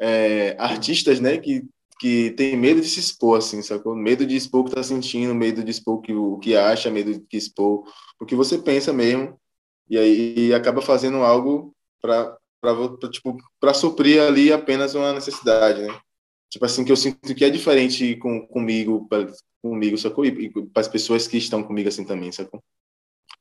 é, 0.00 0.56
artistas, 0.58 1.20
né, 1.20 1.38
que 1.38 1.64
que 2.02 2.32
tem 2.32 2.56
medo 2.56 2.80
de 2.80 2.88
se 2.88 2.98
expor, 2.98 3.38
assim, 3.38 3.62
sacou? 3.62 3.94
Medo 3.94 4.26
de 4.26 4.34
expor 4.34 4.62
o 4.62 4.64
que 4.64 4.74
tá 4.74 4.82
sentindo, 4.82 5.32
medo 5.36 5.62
de 5.62 5.70
expor 5.70 5.98
o 5.98 6.00
que, 6.00 6.12
o 6.12 6.36
que 6.38 6.56
acha, 6.56 6.90
medo 6.90 7.16
de 7.16 7.36
expor 7.36 7.84
o 8.20 8.26
que 8.26 8.34
você 8.34 8.58
pensa 8.58 8.92
mesmo, 8.92 9.38
e 9.88 9.96
aí 9.96 10.48
e 10.48 10.54
acaba 10.54 10.82
fazendo 10.82 11.18
algo 11.18 11.72
para 12.00 12.36
tipo, 13.08 13.36
para 13.60 13.72
suprir 13.72 14.20
ali 14.20 14.52
apenas 14.52 14.96
uma 14.96 15.12
necessidade, 15.12 15.82
né? 15.82 16.00
Tipo 16.52 16.66
assim, 16.66 16.84
que 16.84 16.92
eu 16.92 16.96
sinto 16.96 17.34
que 17.34 17.46
é 17.46 17.48
diferente 17.48 18.14
com, 18.16 18.46
comigo, 18.46 19.08
pra, 19.08 19.26
comigo, 19.62 19.96
sacou? 19.96 20.22
E, 20.26 20.28
e 20.28 20.50
para 20.66 20.82
as 20.82 20.88
pessoas 20.88 21.26
que 21.26 21.38
estão 21.38 21.62
comigo 21.62 21.88
assim 21.88 22.04
também, 22.04 22.30
sacou? 22.30 22.62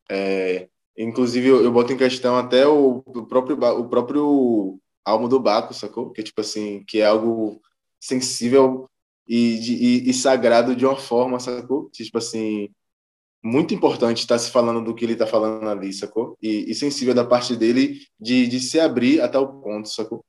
É, 0.09 0.69
inclusive, 0.97 1.45
eu, 1.45 1.61
eu 1.61 1.73
boto 1.73 1.91
em 1.91 1.97
questão 1.97 2.37
até 2.37 2.65
o, 2.65 3.03
o 3.05 3.25
próprio 3.25 3.57
o 3.57 3.89
próprio 3.89 4.79
almo 5.03 5.27
do 5.27 5.41
Baco, 5.41 5.73
sacou? 5.73 6.11
Que, 6.11 6.23
tipo 6.23 6.39
assim, 6.39 6.85
que 6.85 7.01
é 7.01 7.05
algo 7.05 7.61
sensível 7.99 8.89
e, 9.27 9.59
de, 9.59 9.73
e, 9.73 10.09
e, 10.09 10.13
sagrado 10.13 10.73
de 10.73 10.85
uma 10.85 10.95
forma, 10.95 11.37
sacou? 11.37 11.89
Tipo 11.89 12.17
assim, 12.17 12.69
muito 13.43 13.73
importante 13.73 14.19
estar 14.19 14.35
tá 14.35 14.39
se 14.39 14.49
falando 14.51 14.81
do 14.81 14.95
que 14.95 15.03
ele 15.03 15.13
está 15.13 15.27
falando 15.27 15.67
ali, 15.67 15.91
sacou? 15.91 16.37
E, 16.41 16.71
e, 16.71 16.73
sensível 16.73 17.13
da 17.13 17.25
parte 17.25 17.57
dele 17.57 17.99
de, 18.17 18.47
de 18.47 18.61
se 18.61 18.79
abrir 18.79 19.19
a 19.19 19.27
tal 19.27 19.61
ponto, 19.61 19.89
sacou? 19.89 20.23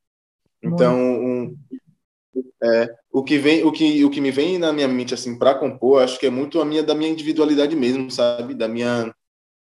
Então, 0.60 0.96
um, 0.96 1.58
é, 2.62 2.94
o 3.12 3.22
que 3.22 3.38
vem, 3.38 3.64
o 3.64 3.72
que, 3.72 4.04
o 4.04 4.10
que 4.10 4.20
me 4.20 4.30
vem 4.30 4.58
na 4.58 4.72
minha 4.72 4.88
mente 4.88 5.14
assim 5.14 5.38
para 5.38 5.54
compor, 5.54 6.02
acho 6.02 6.18
que 6.18 6.26
é 6.26 6.30
muito 6.30 6.60
a 6.60 6.64
minha 6.64 6.82
da 6.82 6.94
minha 6.94 7.10
individualidade 7.10 7.74
mesmo, 7.76 8.10
sabe? 8.10 8.54
Da 8.54 8.68
minha 8.68 9.14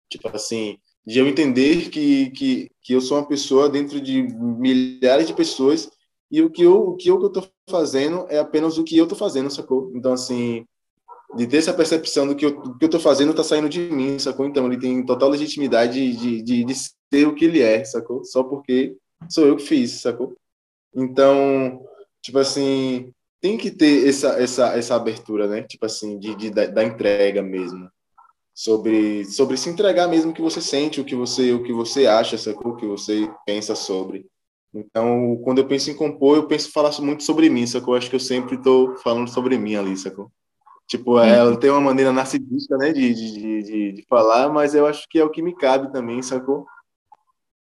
tipo 0.09 0.29
assim, 0.35 0.79
de 1.07 1.19
eu 1.19 1.27
entender 1.27 1.89
que, 1.91 2.31
que, 2.31 2.71
que 2.83 2.93
eu 2.93 3.01
sou 3.01 3.19
uma 3.19 3.29
pessoa 3.29 3.69
dentro 3.69 4.01
de 4.01 4.23
milhares 4.23 5.27
de 5.27 5.35
pessoas 5.35 5.91
e 6.31 6.43
o 6.43 6.51
que 6.51 6.63
eu, 6.63 6.91
o 6.91 6.97
que 6.97 7.09
eu 7.09 7.25
estou 7.27 7.49
fazendo 7.71 8.27
é 8.29 8.39
apenas 8.39 8.79
o 8.79 8.85
que 8.85 8.97
eu 8.97 9.05
estou 9.05 9.19
fazendo, 9.19 9.51
sacou? 9.51 9.93
Então, 9.95 10.13
assim, 10.13 10.67
de 11.37 11.47
ter 11.47 11.59
essa 11.59 11.75
percepção 11.75 12.27
do 12.27 12.35
que 12.35 12.45
eu, 12.45 12.61
do 12.61 12.79
que 12.79 12.85
eu 12.85 12.91
tô 12.91 12.99
fazendo 12.99 13.31
está 13.31 13.45
saindo 13.45 13.69
de 13.69 13.81
mim, 13.81 14.19
sacou? 14.19 14.47
Então, 14.47 14.67
ele 14.67 14.79
tem 14.79 15.05
total 15.05 15.29
legitimidade 15.29 16.17
de, 16.17 16.43
de, 16.43 16.65
de 16.65 16.75
ser 16.75 17.27
o 17.29 17.35
que 17.35 17.45
ele 17.45 17.63
é, 17.63 17.85
sacou? 17.85 18.25
Só 18.25 18.43
porque 18.43 18.97
sou 19.29 19.47
eu 19.47 19.57
que 19.57 19.63
fiz, 19.63 20.01
sacou? 20.01 20.37
Então, 20.95 21.81
tipo 22.27 22.39
assim, 22.41 23.13
tem 23.41 23.57
que 23.57 23.71
ter 23.71 24.09
essa, 24.09 24.31
essa, 24.43 24.77
essa 24.77 24.97
abertura, 24.97 25.47
né? 25.47 25.63
Tipo 25.63 25.87
assim, 25.87 26.19
de, 26.19 26.35
de 26.35 26.51
da, 26.51 26.67
da 26.67 26.85
entrega 26.85 27.41
mesmo. 27.41 27.89
Sobre, 28.53 29.25
sobre 29.27 29.57
se 29.57 29.69
entregar 29.69 30.09
mesmo 30.09 30.33
o 30.33 30.35
que 30.35 30.43
você 30.43 30.61
sente, 30.61 31.01
o 31.01 31.05
que 31.05 31.15
você, 31.15 31.53
o 31.53 31.63
que 31.63 31.73
você 31.73 32.07
acha, 32.07 32.37
sacou? 32.37 32.73
O 32.73 32.77
que 32.77 32.87
você 32.87 33.31
pensa 33.45 33.77
sobre. 33.77 34.27
Então, 34.75 35.41
quando 35.45 35.59
eu 35.59 35.69
penso 35.69 35.91
em 35.91 35.95
compor, 35.95 36.37
eu 36.37 36.49
penso 36.49 36.73
falar 36.73 36.91
muito 37.01 37.23
sobre 37.23 37.49
mim, 37.49 37.67
sacou? 37.67 37.95
Eu 37.95 37.99
acho 37.99 38.11
que 38.11 38.17
eu 38.17 38.21
sempre 38.21 38.57
estou 38.57 38.97
falando 38.97 39.29
sobre 39.29 39.57
mim 39.57 39.77
ali, 39.77 39.97
sacou? 39.97 40.33
Tipo, 40.89 41.19
ela 41.21 41.57
tem 41.59 41.71
uma 41.71 41.81
maneira 41.81 42.13
narcisista, 42.13 42.77
né, 42.77 42.93
de, 42.93 43.15
de, 43.15 43.63
de, 43.63 43.93
de, 43.93 44.07
falar, 44.09 44.49
mas 44.49 44.75
eu 44.75 44.87
acho 44.87 45.07
que 45.09 45.19
é 45.19 45.25
o 45.25 45.31
que 45.31 45.43
me 45.43 45.55
cabe 45.55 45.93
também, 45.93 46.23
sacou? 46.23 46.67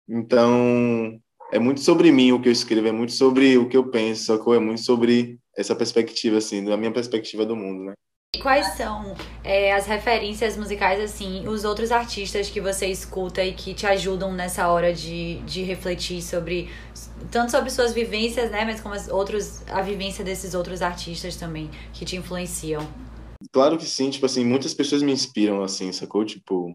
Então, 0.08 1.20
é 1.52 1.58
muito 1.58 1.80
sobre 1.80 2.12
mim 2.12 2.32
o 2.32 2.40
que 2.40 2.48
eu 2.48 2.52
escrevo, 2.52 2.86
é 2.86 2.92
muito 2.92 3.12
sobre 3.12 3.58
o 3.58 3.68
que 3.68 3.76
eu 3.76 3.90
penso, 3.90 4.24
sacou? 4.24 4.54
É 4.54 4.58
muito 4.58 4.80
sobre 4.80 5.38
essa 5.56 5.74
perspectiva, 5.74 6.38
assim, 6.38 6.64
da 6.64 6.76
minha 6.76 6.92
perspectiva 6.92 7.44
do 7.44 7.56
mundo, 7.56 7.84
né? 7.84 7.92
Quais 8.40 8.76
são 8.76 9.16
é, 9.42 9.72
as 9.72 9.86
referências 9.86 10.56
musicais, 10.56 11.00
assim, 11.00 11.46
os 11.48 11.64
outros 11.64 11.90
artistas 11.90 12.48
que 12.48 12.60
você 12.60 12.86
escuta 12.86 13.44
e 13.44 13.52
que 13.52 13.74
te 13.74 13.86
ajudam 13.86 14.32
nessa 14.32 14.68
hora 14.68 14.94
de, 14.94 15.40
de 15.40 15.62
refletir 15.62 16.22
sobre, 16.22 16.70
tanto 17.30 17.50
sobre 17.50 17.70
suas 17.70 17.92
vivências, 17.92 18.50
né, 18.50 18.64
mas 18.64 18.80
como 18.80 18.94
as 18.94 19.08
outros, 19.08 19.68
a 19.68 19.82
vivência 19.82 20.24
desses 20.24 20.54
outros 20.54 20.80
artistas 20.80 21.34
também, 21.34 21.68
que 21.92 22.04
te 22.04 22.16
influenciam? 22.16 22.88
Claro 23.50 23.76
que 23.76 23.84
sim, 23.84 24.08
tipo 24.10 24.26
assim, 24.26 24.44
muitas 24.44 24.72
pessoas 24.72 25.02
me 25.02 25.12
inspiram, 25.12 25.62
assim, 25.64 25.90
sacou? 25.90 26.24
Tipo, 26.24 26.74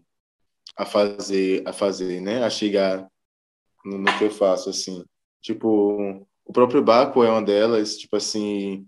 a 0.76 0.84
fazer, 0.84 1.62
a 1.66 1.72
fazer, 1.72 2.20
né, 2.20 2.44
a 2.44 2.50
chegar 2.50 3.08
no, 3.86 3.98
no 3.98 4.18
que 4.18 4.24
eu 4.24 4.30
faço, 4.30 4.70
assim. 4.70 5.04
Tipo, 5.40 6.26
o 6.44 6.52
próprio 6.52 6.82
Baco 6.82 7.22
é 7.24 7.30
uma 7.30 7.42
delas, 7.42 7.96
tipo 7.96 8.16
assim, 8.16 8.86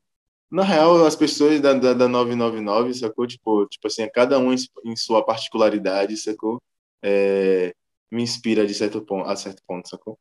na 0.50 0.62
real, 0.62 1.04
as 1.04 1.16
pessoas 1.16 1.60
da, 1.60 1.74
da, 1.74 1.94
da 1.94 2.08
999, 2.08 2.94
sacou? 2.94 3.26
Tipo, 3.26 3.66
tipo 3.66 3.86
assim, 3.86 4.08
cada 4.12 4.38
um 4.38 4.52
em, 4.52 4.96
sua 4.96 5.24
particularidade, 5.24 6.16
sacou? 6.16 6.60
É, 7.02 7.74
me 8.10 8.22
inspira 8.22 8.66
de 8.66 8.74
certo 8.74 9.02
ponto, 9.04 9.28
a 9.28 9.36
certo 9.36 9.62
ponto, 9.66 9.88
sacou? 9.88 10.18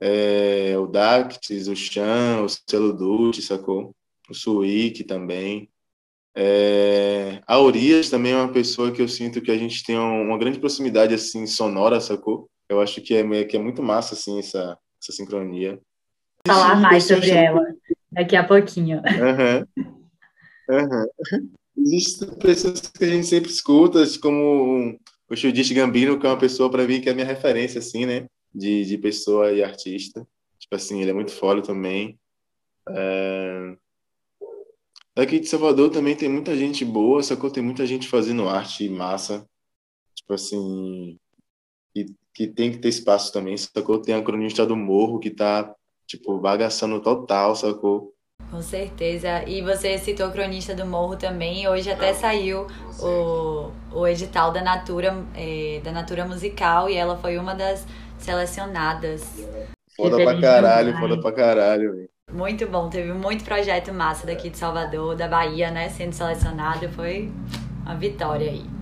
É, 0.00 0.76
o 0.78 0.86
Dactis, 0.86 1.68
o 1.68 1.76
Chan, 1.76 2.42
o 2.44 2.48
Celudute, 2.48 3.42
sacou? 3.42 3.94
O 4.28 4.34
Suíque 4.34 5.04
também. 5.04 5.70
É, 6.36 7.40
a 7.46 7.60
Urias 7.60 8.10
também 8.10 8.32
é 8.32 8.36
uma 8.36 8.52
pessoa 8.52 8.92
que 8.92 9.02
eu 9.02 9.08
sinto 9.08 9.40
que 9.42 9.50
a 9.50 9.58
gente 9.58 9.84
tem 9.84 9.96
uma 9.98 10.38
grande 10.38 10.58
proximidade, 10.58 11.14
assim, 11.14 11.46
sonora, 11.46 12.00
sacou? 12.00 12.50
Eu 12.68 12.80
acho 12.80 13.00
que 13.00 13.14
é, 13.14 13.44
que 13.44 13.56
é 13.56 13.60
muito 13.60 13.82
massa, 13.82 14.14
assim, 14.14 14.38
essa, 14.38 14.78
essa 15.00 15.12
sincronia. 15.12 15.80
Falar 16.46 16.76
mais 16.76 17.04
sobre 17.04 17.30
ela 17.30 17.60
daqui 18.10 18.36
a 18.36 18.44
pouquinho. 18.44 18.98
Uhum. 18.98 19.86
Uhum. 20.68 21.50
Existem 21.76 22.28
pessoas 22.38 22.80
que 22.80 23.04
a 23.04 23.08
gente 23.08 23.26
sempre 23.26 23.50
escuta, 23.50 24.02
como 24.20 24.98
o 25.28 25.36
Judith 25.36 25.74
Gambino, 25.74 26.18
que 26.18 26.26
é 26.26 26.28
uma 26.28 26.38
pessoa 26.38 26.70
para 26.70 26.86
mim 26.86 27.00
que 27.00 27.08
é 27.08 27.12
a 27.12 27.14
minha 27.14 27.26
referência, 27.26 27.80
assim, 27.80 28.06
né? 28.06 28.26
De, 28.54 28.84
de 28.84 28.96
pessoa 28.96 29.52
e 29.52 29.62
artista. 29.62 30.26
Tipo 30.58 30.76
assim, 30.76 31.00
ele 31.00 31.10
é 31.10 31.14
muito 31.14 31.32
foda 31.32 31.60
também. 31.60 32.18
É... 32.88 33.76
Daqui 35.16 35.38
de 35.38 35.46
Salvador 35.46 35.90
também 35.90 36.16
tem 36.16 36.28
muita 36.28 36.56
gente 36.56 36.84
boa, 36.84 37.22
só 37.22 37.36
que 37.36 37.50
tem 37.50 37.62
muita 37.62 37.86
gente 37.86 38.08
fazendo 38.08 38.48
arte 38.48 38.88
massa. 38.88 39.46
Tipo 40.14 40.34
assim, 40.34 41.18
que, 41.92 42.06
que 42.34 42.46
tem 42.48 42.72
que 42.72 42.78
ter 42.78 42.88
espaço 42.88 43.32
também. 43.32 43.56
Sacou? 43.56 44.00
Tem 44.00 44.14
a 44.14 44.22
cronista 44.22 44.66
do 44.66 44.76
Morro 44.76 45.20
que 45.20 45.30
tá 45.30 45.74
tipo, 46.06 46.38
bagaçando 46.38 47.00
total, 47.00 47.54
sacou? 47.54 48.12
Com 48.50 48.60
certeza. 48.62 49.42
E 49.48 49.62
você 49.62 49.98
citou 49.98 50.30
Cronista 50.30 50.74
do 50.74 50.84
Morro 50.84 51.16
também. 51.16 51.66
Hoje 51.66 51.90
até 51.90 52.12
saiu 52.12 52.66
o, 53.00 53.70
o 53.92 54.06
edital 54.06 54.52
da 54.52 54.62
Natura, 54.62 55.24
é, 55.34 55.80
da 55.82 55.92
Natura 55.92 56.24
Musical 56.24 56.88
e 56.88 56.94
ela 56.94 57.16
foi 57.16 57.38
uma 57.38 57.54
das 57.54 57.86
selecionadas. 58.18 59.24
Foda 59.96 60.16
pra 60.16 60.40
caralho, 60.40 60.92
demais. 60.92 61.08
foda 61.08 61.22
pra 61.22 61.32
caralho, 61.32 61.94
véio. 61.94 62.08
Muito 62.32 62.66
bom, 62.66 62.88
teve 62.88 63.12
muito 63.12 63.44
projeto 63.44 63.92
massa 63.92 64.26
daqui 64.26 64.50
de 64.50 64.56
Salvador, 64.56 65.14
da 65.14 65.28
Bahia, 65.28 65.70
né, 65.70 65.88
sendo 65.90 66.12
selecionado, 66.12 66.88
foi 66.88 67.30
uma 67.84 67.94
vitória 67.94 68.50
aí. 68.50 68.73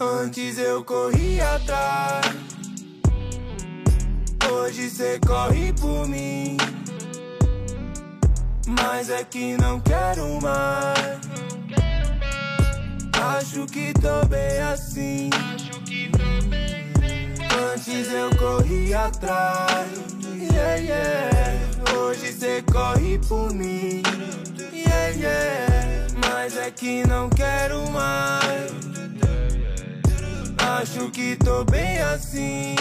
Antes 0.00 0.58
eu 0.58 0.84
corria 0.84 1.56
atrás. 1.56 2.24
Hoje 4.48 4.88
cê 4.88 5.18
corre 5.26 5.72
por 5.72 6.06
mim. 6.06 6.56
Mas 8.80 9.10
é 9.10 9.24
que 9.24 9.56
não 9.56 9.80
quero 9.80 10.40
mais. 10.40 11.18
Acho 13.12 13.66
que 13.66 13.92
tô 13.94 14.24
bem 14.28 14.60
assim. 14.60 15.30
Antes 17.74 18.12
eu 18.12 18.30
corri 18.36 18.94
atrás. 18.94 19.88
Yeah, 20.40 20.74
yeah. 20.76 21.58
Hoje 21.98 22.32
cê 22.32 22.62
corre 22.72 23.18
por 23.26 23.52
mim. 23.52 24.02
Yeah, 24.72 25.08
yeah. 25.08 26.06
Mas 26.30 26.56
é 26.56 26.70
que 26.70 27.04
não 27.04 27.28
quero 27.28 27.90
mais 27.90 28.87
Acho 30.80 31.10
que 31.10 31.34
tô 31.34 31.64
bem 31.64 31.98
assim 31.98 32.76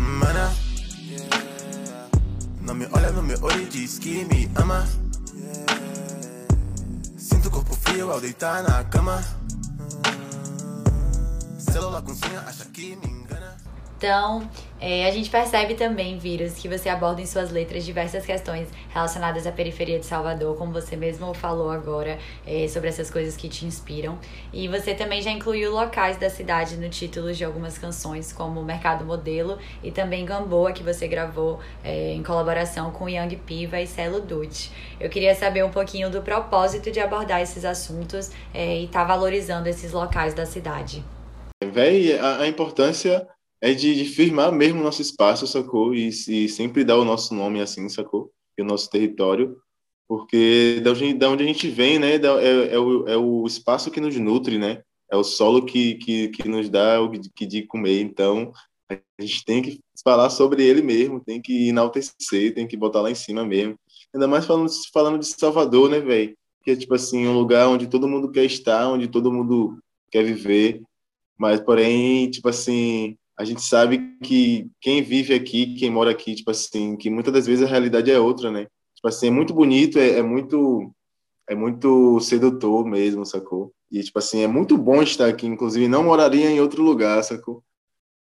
mana. 0.00 0.50
Não 2.62 2.74
me 2.74 2.88
olha 2.90 3.10
no 3.12 3.22
meu 3.22 3.38
olho 3.42 3.60
e 3.60 3.66
diz 3.66 3.98
que 3.98 4.24
me 4.24 4.50
ama. 4.56 4.88
Sinto 7.18 7.48
o 7.48 7.50
corpo 7.50 7.74
frio 7.74 8.10
ao 8.10 8.22
deitar 8.22 8.62
na 8.62 8.84
cama. 8.84 9.22
Celular 11.58 12.00
com 12.00 12.14
senha, 12.14 12.40
acha 12.40 12.64
que 12.64 12.96
me 12.96 13.06
engana. 13.06 13.54
Então, 13.98 14.48
é, 14.78 15.06
a 15.06 15.10
gente 15.10 15.30
percebe 15.30 15.74
também, 15.74 16.18
Vírus, 16.18 16.54
que 16.54 16.68
você 16.68 16.88
aborda 16.88 17.22
em 17.22 17.26
suas 17.26 17.50
letras 17.50 17.84
diversas 17.84 18.26
questões 18.26 18.68
relacionadas 18.90 19.46
à 19.46 19.52
periferia 19.52 19.98
de 19.98 20.04
Salvador, 20.04 20.56
como 20.56 20.72
você 20.72 20.96
mesmo 20.96 21.32
falou 21.32 21.70
agora, 21.70 22.18
é, 22.46 22.68
sobre 22.68 22.88
essas 22.88 23.10
coisas 23.10 23.36
que 23.36 23.48
te 23.48 23.64
inspiram. 23.64 24.18
E 24.52 24.68
você 24.68 24.94
também 24.94 25.22
já 25.22 25.30
incluiu 25.30 25.72
locais 25.72 26.18
da 26.18 26.28
cidade 26.28 26.76
no 26.76 26.88
título 26.90 27.32
de 27.32 27.42
algumas 27.42 27.78
canções, 27.78 28.32
como 28.32 28.62
Mercado 28.62 29.04
Modelo 29.04 29.58
e 29.82 29.90
também 29.90 30.26
Gamboa, 30.26 30.72
que 30.72 30.82
você 30.82 31.08
gravou 31.08 31.58
é, 31.82 32.12
em 32.12 32.22
colaboração 32.22 32.90
com 32.90 33.08
Young 33.08 33.34
Piva 33.46 33.80
e 33.80 33.86
Celo 33.86 34.20
Dutti. 34.20 34.70
Eu 35.00 35.08
queria 35.08 35.34
saber 35.34 35.64
um 35.64 35.70
pouquinho 35.70 36.10
do 36.10 36.20
propósito 36.20 36.90
de 36.90 37.00
abordar 37.00 37.40
esses 37.40 37.64
assuntos 37.64 38.30
é, 38.52 38.76
e 38.76 38.84
estar 38.84 39.00
tá 39.00 39.06
valorizando 39.06 39.68
esses 39.68 39.92
locais 39.92 40.34
da 40.34 40.44
cidade. 40.44 41.02
Véi, 41.64 42.18
a, 42.18 42.40
a 42.40 42.46
importância 42.46 43.26
é 43.60 43.72
de, 43.72 43.94
de 43.94 44.04
firmar 44.04 44.52
mesmo 44.52 44.82
nosso 44.82 45.02
espaço, 45.02 45.46
sacou? 45.46 45.94
E, 45.94 46.08
e, 46.08 46.48
sempre 46.48 46.84
dar 46.84 46.98
o 46.98 47.04
nosso 47.04 47.34
nome 47.34 47.60
assim, 47.60 47.88
sacou? 47.88 48.30
E 48.56 48.62
o 48.62 48.64
nosso 48.64 48.90
território, 48.90 49.56
porque 50.08 50.80
da 50.82 50.90
onde, 50.90 51.14
da 51.14 51.30
onde 51.30 51.44
a 51.44 51.46
gente 51.46 51.68
vem, 51.68 51.98
né, 51.98 52.14
é, 52.14 52.74
é, 52.74 52.78
o, 52.78 53.08
é 53.08 53.16
o 53.16 53.46
espaço 53.46 53.90
que 53.90 54.00
nos 54.00 54.16
nutre, 54.16 54.58
né? 54.58 54.82
É 55.10 55.16
o 55.16 55.24
solo 55.24 55.64
que, 55.64 55.94
que, 55.96 56.28
que 56.28 56.48
nos 56.48 56.68
dá 56.68 57.00
o 57.00 57.10
que 57.10 57.46
de 57.46 57.62
comer. 57.62 58.00
Então, 58.00 58.52
a 58.90 59.22
gente 59.22 59.44
tem 59.44 59.62
que 59.62 59.80
falar 60.02 60.30
sobre 60.30 60.64
ele 60.64 60.82
mesmo, 60.82 61.20
tem 61.20 61.40
que 61.40 61.68
enaltecer, 61.68 62.54
tem 62.54 62.66
que 62.66 62.76
botar 62.76 63.00
lá 63.00 63.10
em 63.10 63.14
cima 63.14 63.44
mesmo. 63.44 63.78
Ainda 64.14 64.26
mais 64.26 64.46
falando, 64.46 64.70
falando 64.92 65.18
de 65.18 65.26
Salvador, 65.26 65.88
né, 65.88 66.00
velho? 66.00 66.36
Que 66.62 66.72
é, 66.72 66.76
tipo 66.76 66.94
assim, 66.94 67.26
um 67.26 67.38
lugar 67.38 67.68
onde 67.68 67.86
todo 67.86 68.08
mundo 68.08 68.30
quer 68.30 68.44
estar, 68.44 68.88
onde 68.88 69.08
todo 69.08 69.32
mundo 69.32 69.78
quer 70.10 70.24
viver. 70.24 70.82
Mas, 71.38 71.60
porém, 71.60 72.30
tipo 72.30 72.48
assim, 72.48 73.16
a 73.38 73.44
gente 73.44 73.62
sabe 73.62 74.16
que 74.22 74.70
quem 74.80 75.02
vive 75.02 75.34
aqui, 75.34 75.74
quem 75.74 75.90
mora 75.90 76.10
aqui, 76.10 76.34
tipo 76.34 76.50
assim, 76.50 76.96
que 76.96 77.10
muitas 77.10 77.32
das 77.32 77.46
vezes 77.46 77.64
a 77.64 77.68
realidade 77.68 78.10
é 78.10 78.18
outra, 78.18 78.50
né? 78.50 78.66
Tipo 78.94 79.08
assim, 79.08 79.28
é 79.28 79.30
muito 79.30 79.52
bonito, 79.52 79.98
é, 79.98 80.18
é 80.18 80.22
muito 80.22 80.90
é 81.48 81.54
muito 81.54 82.18
sedutor 82.20 82.84
mesmo, 82.84 83.24
sacou? 83.24 83.72
E 83.90 84.02
tipo 84.02 84.18
assim, 84.18 84.40
é 84.40 84.48
muito 84.48 84.76
bom 84.76 85.02
estar 85.02 85.28
aqui, 85.28 85.46
inclusive 85.46 85.86
não 85.86 86.04
moraria 86.04 86.50
em 86.50 86.60
outro 86.60 86.82
lugar, 86.82 87.22
sacou? 87.22 87.62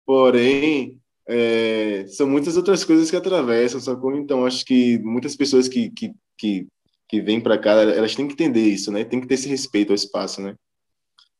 Porém, 0.04 1.00
é, 1.26 2.06
são 2.08 2.28
muitas 2.28 2.56
outras 2.56 2.84
coisas 2.84 3.10
que 3.10 3.16
atravessam, 3.16 3.80
sacou? 3.80 4.14
Então, 4.14 4.44
acho 4.44 4.64
que 4.64 4.98
muitas 4.98 5.34
pessoas 5.36 5.68
que, 5.68 5.90
que, 5.90 6.12
que, 6.36 6.66
que 7.08 7.20
vêm 7.22 7.40
para 7.40 7.58
cá, 7.58 7.72
elas 7.72 8.14
têm 8.14 8.26
que 8.26 8.34
entender 8.34 8.62
isso, 8.62 8.92
né? 8.92 9.04
Tem 9.04 9.20
que 9.20 9.26
ter 9.26 9.34
esse 9.34 9.48
respeito 9.48 9.90
ao 9.90 9.94
espaço, 9.94 10.42
né? 10.42 10.54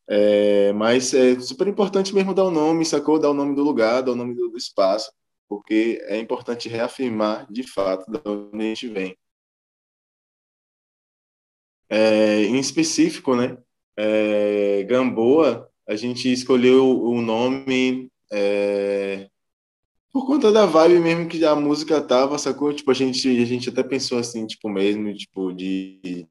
É, 0.08 0.72
mas 0.74 1.14
é 1.14 1.38
super 1.40 1.66
importante 1.66 2.14
mesmo 2.14 2.34
dar 2.34 2.44
o 2.44 2.50
nome, 2.50 2.84
sacou? 2.84 3.18
Dar 3.18 3.30
o 3.30 3.34
nome 3.34 3.54
do 3.54 3.62
lugar, 3.62 4.02
dar 4.02 4.12
o 4.12 4.16
nome 4.16 4.34
do, 4.34 4.48
do 4.50 4.58
espaço, 4.58 5.12
porque 5.48 6.00
é 6.04 6.18
importante 6.18 6.68
reafirmar 6.68 7.50
de 7.50 7.62
fato 7.62 8.10
de 8.10 8.20
onde 8.24 8.64
a 8.64 8.68
gente 8.68 8.88
vem. 8.88 9.16
É, 11.88 12.42
em 12.44 12.58
específico, 12.58 13.36
né? 13.36 13.56
É, 13.96 14.82
Gamboa, 14.84 15.70
a 15.88 15.96
gente 15.96 16.30
escolheu 16.32 17.00
o 17.00 17.20
nome 17.22 18.10
é, 18.32 19.28
por 20.12 20.26
conta 20.26 20.52
da 20.52 20.66
vibe 20.66 21.00
mesmo 21.00 21.28
que 21.28 21.44
a 21.44 21.56
música 21.56 22.00
tava, 22.00 22.38
sacou? 22.38 22.72
Tipo, 22.72 22.90
a 22.90 22.94
gente, 22.94 23.28
a 23.42 23.44
gente 23.44 23.68
até 23.68 23.82
pensou 23.82 24.18
assim, 24.18 24.46
tipo, 24.46 24.68
mesmo, 24.68 25.12
tipo, 25.14 25.52
de 25.52 26.26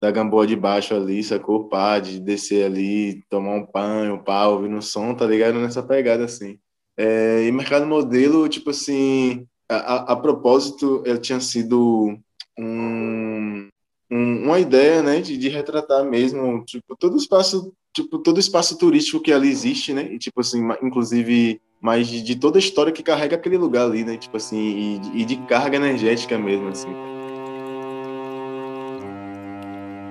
da 0.00 0.10
Gamboa 0.10 0.46
de 0.46 0.56
baixo 0.56 0.94
ali, 0.94 1.22
sacou? 1.22 1.68
Pá, 1.68 1.98
de 1.98 2.20
descer 2.20 2.64
ali, 2.64 3.22
tomar 3.28 3.54
um 3.54 3.66
banho, 3.66 4.22
pá, 4.22 4.46
ouvindo 4.46 4.76
um 4.76 4.82
som, 4.82 5.14
tá 5.14 5.26
ligado? 5.26 5.58
Nessa 5.58 5.82
pegada, 5.82 6.24
assim. 6.24 6.58
É, 6.96 7.44
e 7.46 7.52
Mercado 7.52 7.86
Modelo, 7.86 8.48
tipo 8.48 8.70
assim, 8.70 9.46
a, 9.68 9.76
a, 9.76 10.12
a 10.12 10.16
propósito, 10.16 11.02
ele 11.04 11.18
tinha 11.18 11.40
sido 11.40 12.18
um, 12.58 13.68
um, 14.10 14.44
uma 14.44 14.58
ideia, 14.58 15.02
né, 15.02 15.20
de, 15.20 15.36
de 15.36 15.48
retratar 15.48 16.04
mesmo, 16.04 16.64
tipo, 16.64 16.96
todo 16.98 17.14
o 17.14 17.18
espaço, 17.18 17.72
tipo, 17.94 18.18
todo 18.18 18.36
o 18.36 18.40
espaço 18.40 18.78
turístico 18.78 19.20
que 19.20 19.32
ali 19.32 19.48
existe, 19.48 19.92
né, 19.92 20.12
e, 20.12 20.18
tipo 20.18 20.40
assim, 20.40 20.62
inclusive, 20.82 21.60
mais 21.80 22.08
de, 22.08 22.22
de 22.22 22.36
toda 22.36 22.58
a 22.58 22.60
história 22.60 22.92
que 22.92 23.02
carrega 23.02 23.36
aquele 23.36 23.58
lugar 23.58 23.86
ali, 23.86 24.04
né, 24.04 24.16
tipo 24.16 24.36
assim, 24.36 25.00
e, 25.14 25.22
e 25.22 25.24
de 25.24 25.36
carga 25.46 25.76
energética 25.76 26.38
mesmo, 26.38 26.68
assim. 26.68 27.15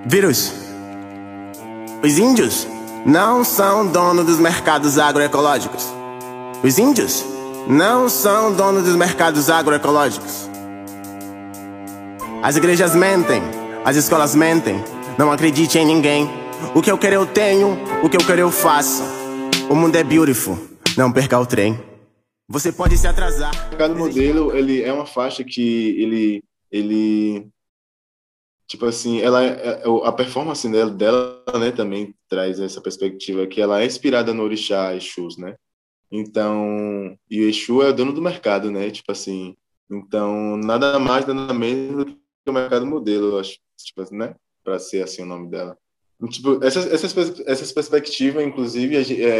Vírus. 0.08 0.52
Os 2.00 2.16
índios 2.16 2.64
não 3.04 3.42
são 3.42 3.84
donos 3.84 4.24
dos 4.24 4.38
mercados 4.38 5.00
agroecológicos. 5.00 5.84
Os 6.62 6.78
índios 6.78 7.24
não 7.66 8.08
são 8.08 8.54
donos 8.54 8.84
dos 8.84 8.94
mercados 8.94 9.50
agroecológicos. 9.50 10.48
As 12.40 12.54
igrejas 12.54 12.94
mentem, 12.94 13.42
as 13.84 13.96
escolas 13.96 14.36
mentem. 14.36 14.76
Não 15.18 15.32
acredite 15.32 15.76
em 15.76 15.84
ninguém. 15.84 16.30
O 16.72 16.80
que 16.80 16.90
eu 16.90 16.96
quero 16.96 17.16
eu 17.16 17.26
tenho, 17.26 17.76
o 18.00 18.08
que 18.08 18.16
eu 18.16 18.24
quero 18.24 18.42
eu 18.42 18.50
faço. 18.52 19.02
O 19.68 19.74
mundo 19.74 19.96
é 19.96 20.04
beautiful, 20.04 20.56
não 20.96 21.10
perca 21.10 21.36
o 21.36 21.44
trem. 21.44 21.82
Você 22.48 22.70
pode 22.70 22.96
se 22.96 23.08
atrasar. 23.08 23.70
Cada 23.76 23.92
modelo, 23.92 24.56
ele 24.56 24.84
é 24.84 24.92
uma 24.92 25.04
faixa 25.04 25.42
que 25.42 26.00
ele 26.00 26.44
ele 26.70 27.48
tipo 28.66 28.86
assim, 28.86 29.20
ela 29.20 29.44
é, 29.44 29.48
é, 29.48 29.82
a 30.04 30.12
performance 30.12 30.68
dela, 30.68 30.90
dela, 30.90 31.44
né, 31.58 31.70
também 31.70 32.14
traz 32.28 32.60
essa 32.60 32.80
perspectiva 32.80 33.46
que 33.46 33.60
ela 33.60 33.82
é 33.82 33.86
inspirada 33.86 34.34
no 34.34 34.42
orixá 34.42 34.94
Exus, 34.94 35.36
né? 35.36 35.56
Então, 36.10 37.16
e 37.30 37.40
o 37.40 37.48
Exu 37.48 37.82
é 37.82 37.90
o 37.90 37.92
dono 37.92 38.12
do 38.12 38.22
mercado, 38.22 38.70
né? 38.70 38.90
Tipo 38.90 39.12
assim, 39.12 39.56
então 39.90 40.56
nada 40.56 40.98
mais 40.98 41.26
nada 41.26 41.52
menos 41.52 42.04
do 42.04 42.14
que 42.14 42.20
o 42.50 42.52
mercado 42.52 42.86
modelo, 42.86 43.32
eu 43.32 43.38
acho, 43.40 43.58
tipo 43.76 44.02
assim, 44.02 44.16
né? 44.16 44.34
Para 44.62 44.78
ser 44.78 45.02
assim 45.02 45.22
o 45.22 45.26
nome 45.26 45.48
dela. 45.48 45.76
Tipo, 46.30 46.64
essas, 46.64 46.86
essas, 46.86 47.40
essas 47.40 47.72
perspectivas, 47.72 48.44
inclusive, 48.44 48.96
é, 48.96 49.30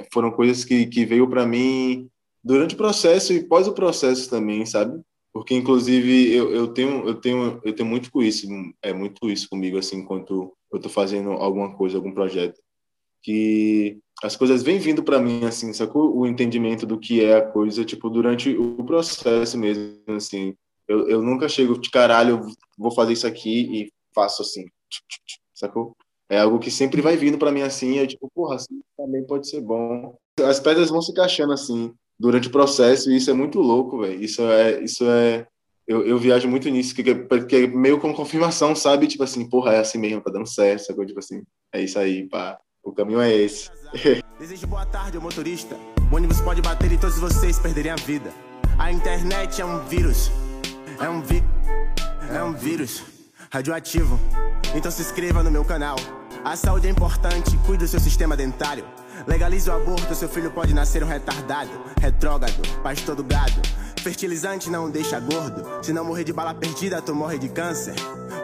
é, 0.00 0.08
foram 0.12 0.30
coisas 0.30 0.64
que, 0.64 0.86
que 0.86 1.04
veio 1.04 1.28
para 1.28 1.44
mim 1.44 2.08
durante 2.42 2.74
o 2.74 2.78
processo 2.78 3.32
e 3.32 3.42
pós 3.42 3.66
o 3.66 3.72
processo 3.72 4.30
também, 4.30 4.64
sabe? 4.64 5.00
Porque 5.32 5.54
inclusive 5.54 6.34
eu, 6.34 6.52
eu 6.52 6.68
tenho 6.68 7.06
eu 7.06 7.14
tenho 7.14 7.60
eu 7.64 7.72
tenho 7.72 7.88
muito 7.88 8.10
com 8.10 8.22
isso 8.22 8.46
é 8.82 8.92
muito 8.92 9.30
isso 9.30 9.48
comigo 9.48 9.78
assim 9.78 9.98
enquanto 9.98 10.52
eu 10.72 10.76
estou 10.76 10.90
fazendo 10.90 11.30
alguma 11.32 11.76
coisa 11.76 11.96
algum 11.96 12.12
projeto. 12.12 12.60
Que 13.22 13.98
as 14.22 14.34
coisas 14.34 14.62
vêm 14.62 14.78
vindo 14.78 15.02
para 15.02 15.20
mim 15.20 15.44
assim 15.44 15.72
sacou? 15.72 16.16
O 16.16 16.26
entendimento 16.26 16.86
do 16.86 16.98
que 16.98 17.24
é 17.24 17.36
a 17.36 17.46
coisa 17.46 17.84
tipo 17.84 18.10
durante 18.10 18.50
o 18.56 18.82
processo 18.84 19.56
mesmo 19.56 20.02
assim. 20.08 20.54
Eu, 20.88 21.08
eu 21.08 21.22
nunca 21.22 21.48
chego 21.48 21.78
de 21.78 21.90
caralho 21.90 22.38
eu 22.38 22.46
vou 22.76 22.90
fazer 22.90 23.12
isso 23.12 23.26
aqui 23.26 23.82
e 23.82 23.92
faço 24.14 24.42
assim. 24.42 24.64
Sacou? 25.54 25.94
É 26.28 26.40
algo 26.40 26.58
que 26.58 26.70
sempre 26.70 27.00
vai 27.00 27.16
vindo 27.16 27.38
para 27.38 27.52
mim 27.52 27.62
assim 27.62 27.98
é 27.98 28.06
tipo 28.06 28.28
porra 28.34 28.56
assim 28.56 28.80
também 28.96 29.24
pode 29.24 29.48
ser 29.48 29.60
bom. 29.60 30.16
As 30.40 30.58
pedras 30.58 30.90
vão 30.90 31.02
se 31.02 31.12
encaixando 31.12 31.52
assim 31.52 31.94
durante 32.20 32.48
o 32.48 32.50
processo, 32.50 33.10
e 33.10 33.16
isso 33.16 33.30
é 33.30 33.32
muito 33.32 33.58
louco, 33.60 33.98
velho. 34.02 34.22
Isso 34.22 34.42
é, 34.42 34.84
isso 34.84 35.04
é, 35.08 35.46
eu, 35.88 36.06
eu 36.06 36.18
viajo 36.18 36.46
muito 36.46 36.68
nisso, 36.68 36.94
que, 36.94 37.02
que 37.02 37.56
é 37.56 37.66
meio 37.66 37.98
como 37.98 38.14
confirmação, 38.14 38.76
sabe? 38.76 39.06
Tipo 39.06 39.24
assim, 39.24 39.48
porra, 39.48 39.72
é 39.72 39.78
assim 39.78 39.96
mesmo, 39.96 40.20
tá 40.20 40.30
dando 40.30 40.46
certo, 40.46 40.84
sacou? 40.84 41.06
Tipo 41.06 41.18
assim, 41.18 41.42
é 41.72 41.80
isso 41.80 41.98
aí, 41.98 42.28
pá, 42.28 42.58
o 42.84 42.92
caminho 42.92 43.22
é 43.22 43.34
esse. 43.34 43.70
Desejo 44.38 44.66
boa 44.66 44.84
tarde, 44.84 45.18
motorista. 45.18 45.74
O 46.12 46.16
ônibus 46.16 46.42
pode 46.42 46.60
bater 46.60 46.92
e 46.92 46.98
todos 46.98 47.18
vocês 47.18 47.58
perderem 47.58 47.92
a 47.92 47.96
vida. 47.96 48.30
A 48.78 48.92
internet 48.92 49.60
é 49.62 49.64
um 49.64 49.80
vírus, 49.86 50.30
é 51.00 51.08
um 51.08 51.22
vi... 51.22 51.42
é 52.34 52.44
um 52.44 52.52
vírus 52.52 53.02
radioativo. 53.50 54.20
Então 54.74 54.90
se 54.90 55.00
inscreva 55.00 55.42
no 55.42 55.50
meu 55.50 55.64
canal. 55.64 55.96
A 56.44 56.54
saúde 56.54 56.86
é 56.86 56.90
importante, 56.90 57.56
cuide 57.66 57.84
do 57.84 57.88
seu 57.88 58.00
sistema 58.00 58.36
dentário. 58.36 58.84
Legalize 59.26 59.68
o 59.70 59.74
aborto, 59.74 60.14
seu 60.14 60.28
filho 60.28 60.50
pode 60.50 60.72
nascer 60.74 61.02
um 61.02 61.06
retardado, 61.06 61.70
retrógrado, 62.00 62.62
pastor 62.82 63.14
do 63.14 63.24
gado. 63.24 63.60
Fertilizante 64.00 64.70
não 64.70 64.90
deixa 64.90 65.20
gordo. 65.20 65.84
Se 65.84 65.92
não 65.92 66.04
morrer 66.04 66.24
de 66.24 66.32
bala 66.32 66.54
perdida, 66.54 67.02
tu 67.02 67.14
morre 67.14 67.38
de 67.38 67.50
câncer. 67.50 67.94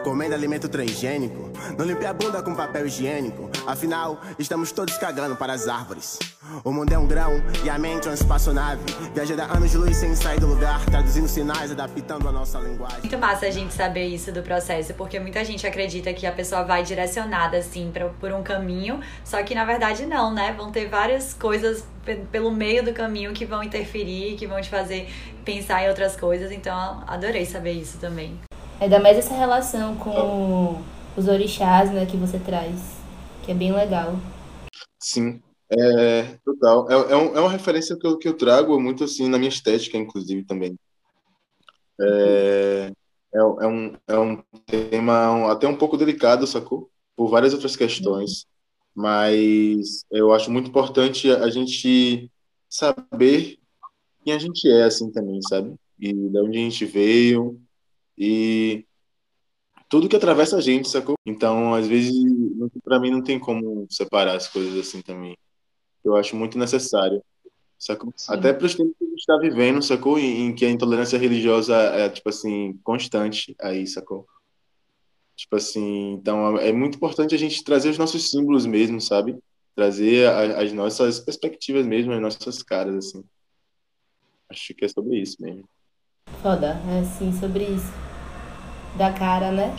Comendo 0.03 0.35
alimento 0.35 0.69
transgênico. 0.69 1.51
Não 1.75 1.83
limpe 1.83 2.05
a 2.05 2.13
bunda 2.13 2.43
com 2.43 2.53
papel 2.53 2.85
higiênico. 2.85 3.49
Afinal, 3.65 4.21
estamos 4.37 4.71
todos 4.71 4.95
cagando 4.97 5.35
para 5.35 5.53
as 5.53 5.67
árvores. 5.67 6.19
O 6.63 6.71
mundo 6.71 6.93
é 6.93 6.97
um 6.97 7.07
grão 7.07 7.41
e 7.65 7.69
a 7.69 7.77
mente 7.79 8.07
é 8.07 8.11
uma 8.11 8.13
espaçonave. 8.13 8.81
Viajando 9.15 9.41
anos 9.41 9.71
de 9.71 9.77
luz 9.77 9.97
sem 9.97 10.15
sair 10.15 10.39
do 10.39 10.45
lugar, 10.45 10.85
traduzindo 10.85 11.27
sinais, 11.27 11.71
adaptando 11.71 12.29
a 12.29 12.31
nossa 12.31 12.59
linguagem. 12.59 12.99
Muito 12.99 13.17
massa 13.17 13.47
a 13.47 13.51
gente 13.51 13.73
saber 13.73 14.05
isso 14.05 14.31
do 14.31 14.43
processo, 14.43 14.93
porque 14.93 15.19
muita 15.19 15.43
gente 15.43 15.65
acredita 15.65 16.13
que 16.13 16.27
a 16.27 16.31
pessoa 16.31 16.63
vai 16.63 16.83
direcionada 16.83 17.57
assim 17.57 17.89
pra, 17.91 18.09
por 18.09 18.31
um 18.31 18.43
caminho, 18.43 18.99
só 19.25 19.41
que 19.41 19.55
na 19.55 19.65
verdade 19.65 20.05
não, 20.05 20.31
né? 20.31 20.53
Vão 20.55 20.71
ter 20.71 20.87
várias 20.87 21.33
coisas 21.33 21.83
pelo 22.15 22.51
meio 22.51 22.83
do 22.83 22.93
caminho 22.93 23.33
que 23.33 23.45
vão 23.45 23.63
interferir, 23.63 24.35
que 24.35 24.47
vão 24.47 24.61
te 24.61 24.69
fazer 24.69 25.07
pensar 25.43 25.83
em 25.83 25.89
outras 25.89 26.15
coisas. 26.15 26.51
Então, 26.51 27.03
adorei 27.07 27.45
saber 27.45 27.73
isso 27.73 27.97
também. 27.99 28.39
Ainda 28.79 28.99
mais 28.99 29.17
essa 29.17 29.33
relação 29.33 29.95
com 29.95 30.81
os 31.15 31.27
orixás, 31.27 31.91
né, 31.91 32.05
que 32.05 32.15
você 32.15 32.37
traz, 32.37 32.79
que 33.43 33.51
é 33.51 33.55
bem 33.55 33.71
legal. 33.71 34.15
Sim. 34.99 35.41
É, 35.69 36.37
total. 36.45 36.89
É, 36.89 36.93
é, 36.93 37.15
um, 37.15 37.35
é 37.35 37.39
uma 37.39 37.49
referência 37.49 37.97
que 37.97 38.07
eu, 38.07 38.17
que 38.17 38.27
eu 38.27 38.37
trago 38.37 38.79
muito 38.79 39.03
assim 39.03 39.27
na 39.27 39.37
minha 39.37 39.49
estética, 39.49 39.97
inclusive, 39.97 40.43
também. 40.43 40.77
É, 41.99 42.91
é, 43.33 43.39
é 43.39 43.67
um, 43.67 43.93
é 44.07 44.17
um 44.17 44.43
tema 44.65 45.31
um, 45.31 45.47
até 45.49 45.67
um 45.67 45.75
pouco 45.75 45.97
delicado, 45.97 46.47
sacou? 46.47 46.89
Por 47.15 47.29
várias 47.29 47.53
outras 47.53 47.75
questões. 47.75 48.45
Mas 48.97 50.03
eu 50.09 50.33
acho 50.33 50.49
muito 50.49 50.69
importante 50.69 51.29
a 51.29 51.47
gente 51.51 52.31
saber 52.67 53.59
quem 54.23 54.33
a 54.33 54.39
gente 54.39 54.67
é, 54.67 54.85
assim, 54.85 55.11
também, 55.11 55.39
sabe? 55.43 55.75
E 55.99 56.11
de 56.11 56.39
onde 56.39 56.57
a 56.57 56.61
gente 56.61 56.83
veio. 56.83 57.61
E 58.17 58.87
tudo 59.87 60.09
que 60.09 60.15
atravessa 60.15 60.57
a 60.57 60.61
gente, 60.61 60.89
sacou? 60.89 61.13
Então, 61.27 61.75
às 61.75 61.85
vezes, 61.85 62.11
para 62.83 62.99
mim 62.99 63.11
não 63.11 63.21
tem 63.21 63.37
como 63.37 63.85
separar 63.87 64.35
as 64.35 64.47
coisas 64.47 64.75
assim 64.79 65.03
também. 65.03 65.37
Eu 66.03 66.15
acho 66.15 66.35
muito 66.35 66.57
necessário, 66.57 67.21
sacou? 67.77 68.11
Sim. 68.17 68.33
Até 68.33 68.51
para 68.51 68.65
os 68.65 68.73
tempos 68.73 68.95
que 68.97 69.05
a 69.05 69.07
gente 69.09 69.19
está 69.19 69.37
vivendo, 69.37 69.79
sacou? 69.83 70.17
Em, 70.17 70.47
em 70.47 70.55
que 70.55 70.65
a 70.65 70.71
intolerância 70.71 71.19
religiosa 71.19 71.75
é, 71.75 72.09
tipo 72.09 72.29
assim, 72.29 72.79
constante 72.83 73.55
aí, 73.61 73.85
sacou? 73.85 74.27
Tipo 75.37 75.55
assim, 75.55 76.13
então 76.13 76.57
é 76.57 76.73
muito 76.73 76.95
importante 76.97 77.35
a 77.35 77.37
gente 77.37 77.63
trazer 77.63 77.89
os 77.91 77.97
nossos 77.97 78.31
símbolos 78.31 78.65
mesmo, 78.65 78.99
sabe? 78.99 79.37
Trazer 79.75 80.27
a- 80.27 80.61
as 80.63 80.73
nossas 80.73 81.19
perspectivas 81.19 81.85
mesmo, 81.85 82.11
as 82.11 82.19
nossas 82.19 82.63
caras, 82.63 82.95
assim. 82.95 83.23
Acho 84.49 84.73
que 84.73 84.83
é 84.83 84.87
sobre 84.87 85.21
isso 85.21 85.37
mesmo. 85.39 85.63
Foda, 86.41 86.81
é 86.89 86.99
assim, 87.01 87.31
sobre 87.39 87.65
isso. 87.65 87.91
Da 88.97 89.13
cara, 89.13 89.51
né? 89.51 89.75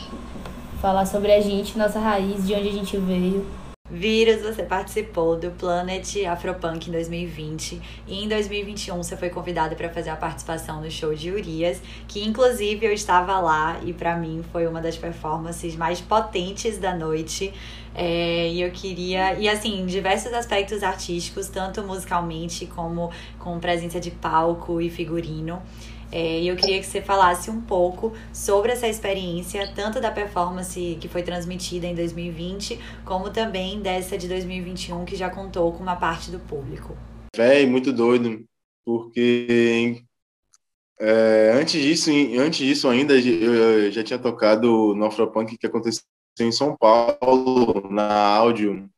Falar 0.81 1.07
sobre 1.07 1.33
a 1.33 1.41
gente, 1.41 1.77
nossa 1.77 1.99
raiz, 1.99 2.47
de 2.47 2.55
onde 2.55 2.69
a 2.69 2.73
gente 2.73 2.97
veio. 2.99 3.45
Vírus, 3.91 4.43
você 4.43 4.63
participou 4.63 5.37
do 5.37 5.51
Planet 5.53 6.17
Afropunk 6.27 6.91
em 6.91 6.93
2020 6.93 7.81
e 8.07 8.23
em 8.23 8.29
2021 8.29 8.95
você 8.99 9.17
foi 9.17 9.31
convidado 9.31 9.75
para 9.77 9.89
fazer 9.89 10.11
a 10.11 10.17
participação 10.17 10.83
no 10.83 10.91
show 10.91 11.15
de 11.15 11.31
Urias, 11.31 11.81
que 12.07 12.23
inclusive 12.23 12.85
eu 12.85 12.93
estava 12.93 13.41
lá 13.41 13.81
e 13.83 13.95
para 13.95 14.15
mim 14.15 14.45
foi 14.53 14.67
uma 14.67 14.83
das 14.83 14.99
performances 14.99 15.75
mais 15.75 16.03
potentes 16.03 16.77
da 16.77 16.95
noite. 16.95 17.51
É, 17.95 18.49
e 18.51 18.61
eu 18.61 18.71
queria, 18.71 19.35
e 19.35 19.49
assim, 19.49 19.85
diversos 19.87 20.33
aspectos 20.35 20.83
artísticos, 20.83 21.49
tanto 21.49 21.83
musicalmente 21.83 22.67
como 22.67 23.11
com 23.39 23.59
presença 23.59 23.99
de 23.99 24.11
palco 24.11 24.83
e 24.83 24.91
figurino. 24.91 25.63
É, 26.11 26.41
e 26.41 26.49
eu 26.49 26.57
queria 26.57 26.81
que 26.81 26.87
você 26.87 27.03
falasse 27.03 27.51
um 27.51 27.61
pouco 27.61 28.13
sobre 28.33 28.73
essa 28.73 28.89
experiência, 28.89 29.73
tanto 29.75 30.01
da 30.01 30.11
performance 30.11 30.97
que 31.01 31.09
foi 31.09 31.23
transmitida 31.23 31.87
em 31.87 31.95
2020, 31.95 32.79
como 33.05 33.31
também 33.31 33.81
dessa 33.81 34.17
de 34.17 34.27
2021, 34.27 35.05
que 35.05 35.17
já 35.17 35.29
contou 35.29 35.73
com 35.73 35.83
uma 35.83 35.97
parte 35.97 36.31
do 36.31 36.39
público. 36.39 36.97
Véi, 37.37 37.67
muito 37.67 37.93
doido, 37.93 38.43
porque 38.85 40.03
é, 41.01 41.53
antes 41.55 41.81
disso, 41.81 42.11
antes 42.39 42.59
disso 42.59 42.89
ainda, 42.89 43.15
eu 43.15 43.93
já 43.93 44.03
tinha 44.03 44.19
tocado 44.19 44.95
no 44.95 45.05
Afropunk 45.05 45.57
que 45.57 45.67
aconteceu 45.67 46.03
em 46.41 46.51
São 46.51 46.77
Paulo, 46.77 47.89
na 47.91 48.35
áudio, 48.35 48.89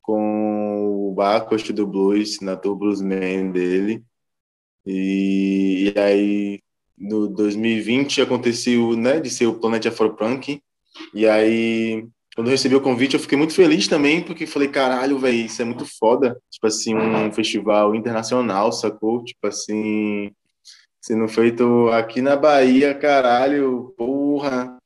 com 0.00 1.08
o 1.08 1.14
Bacos 1.14 1.62
do 1.62 1.86
Blues, 1.86 2.40
na 2.40 2.56
Tour 2.56 2.74
Bluesman 2.74 3.52
dele. 3.52 4.04
E, 4.92 5.92
e 5.94 5.98
aí, 5.98 6.60
no 6.98 7.28
2020, 7.28 8.22
aconteceu, 8.22 8.96
né, 8.96 9.20
de 9.20 9.30
ser 9.30 9.46
o 9.46 9.54
Planet 9.54 9.86
Afropunk. 9.86 10.60
E 11.14 11.28
aí, 11.28 12.04
quando 12.34 12.48
eu 12.48 12.50
recebi 12.50 12.74
o 12.74 12.80
convite, 12.80 13.14
eu 13.14 13.20
fiquei 13.20 13.38
muito 13.38 13.54
feliz 13.54 13.86
também, 13.86 14.20
porque 14.20 14.46
falei, 14.46 14.68
caralho, 14.68 15.18
velho, 15.18 15.46
isso 15.46 15.62
é 15.62 15.64
muito 15.64 15.86
foda. 15.86 16.36
Tipo 16.50 16.66
assim, 16.66 16.94
um 16.96 17.32
festival 17.32 17.94
internacional, 17.94 18.72
sacou? 18.72 19.22
Tipo 19.24 19.46
assim, 19.46 20.32
sendo 21.00 21.28
feito 21.28 21.88
aqui 21.90 22.20
na 22.20 22.34
Bahia, 22.34 22.92
caralho, 22.92 23.94
porra. 23.96 24.76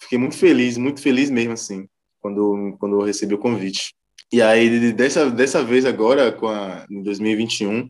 Fiquei 0.00 0.18
muito 0.18 0.36
feliz, 0.36 0.78
muito 0.78 1.02
feliz 1.02 1.30
mesmo, 1.30 1.52
assim, 1.52 1.88
quando, 2.20 2.76
quando 2.78 3.00
eu 3.00 3.04
recebi 3.04 3.34
o 3.34 3.38
convite. 3.38 3.92
E 4.32 4.40
aí, 4.40 4.92
dessa, 4.92 5.28
dessa 5.28 5.64
vez 5.64 5.84
agora, 5.84 6.30
com 6.30 6.46
a, 6.46 6.86
em 6.88 7.02
2021, 7.02 7.88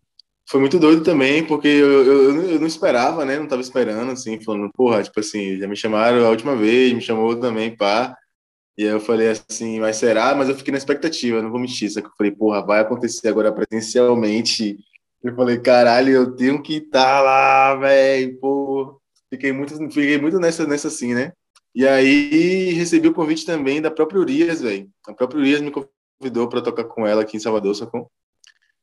foi 0.49 0.61
muito 0.61 0.79
doido 0.79 1.03
também, 1.03 1.47
porque 1.47 1.69
eu, 1.69 2.05
eu, 2.05 2.43
eu 2.53 2.61
não 2.61 2.67
esperava, 2.67 3.25
né? 3.25 3.39
Não 3.39 3.47
tava 3.47 3.61
esperando, 3.61 4.13
assim, 4.13 4.41
falando, 4.41 4.71
porra, 4.73 5.03
tipo 5.03 5.21
assim, 5.21 5.59
já 5.59 5.69
me 5.69 5.77
chamaram 5.77 6.25
a 6.25 6.31
última 6.31 6.57
vez, 6.57 6.93
me 6.95 7.03
chamou 7.03 7.39
também, 7.39 7.77
pá. 7.77 8.17
E 8.77 8.85
aí 8.85 8.91
eu 8.91 9.01
falei 9.01 9.29
assim, 9.29 9.81
mas 9.81 9.97
será? 9.97 10.35
Mas 10.35 10.49
eu 10.49 10.55
fiquei 10.55 10.73
na 10.73 10.79
expectativa, 10.79 11.43
não 11.43 11.51
vou 11.51 11.61
mentir, 11.61 11.91
só 11.91 12.01
que 12.01 12.07
eu 12.07 12.13
falei, 12.17 12.33
porra, 12.33 12.65
vai 12.65 12.81
acontecer 12.81 13.29
agora 13.29 13.53
presencialmente. 13.53 14.79
Eu 15.23 15.35
falei, 15.35 15.59
caralho, 15.61 16.13
eu 16.13 16.35
tenho 16.37 16.63
que 16.63 16.75
estar 16.77 17.21
lá, 17.21 17.75
velho, 17.77 18.39
pô. 18.41 19.01
Fiquei 19.31 19.53
muito, 19.53 19.77
fiquei 19.91 20.19
muito 20.19 20.39
nessa, 20.39 20.67
nessa 20.67 20.89
assim, 20.89 21.13
né? 21.15 21.33
E 21.75 21.87
aí 21.87 22.73
recebi 22.73 23.09
o 23.09 23.15
convite 23.15 23.45
também 23.45 23.83
da 23.83 23.91
própria 23.91 24.21
Urias, 24.21 24.63
velho. 24.63 24.89
A 25.07 25.13
própria 25.13 25.41
Urias 25.41 25.61
me 25.61 25.71
convidou 25.71 26.49
para 26.49 26.63
tocar 26.63 26.85
com 26.85 27.07
ela 27.07 27.23
aqui 27.23 27.37
em 27.37 27.41
Salvador, 27.41 27.75
sacou? 27.75 28.11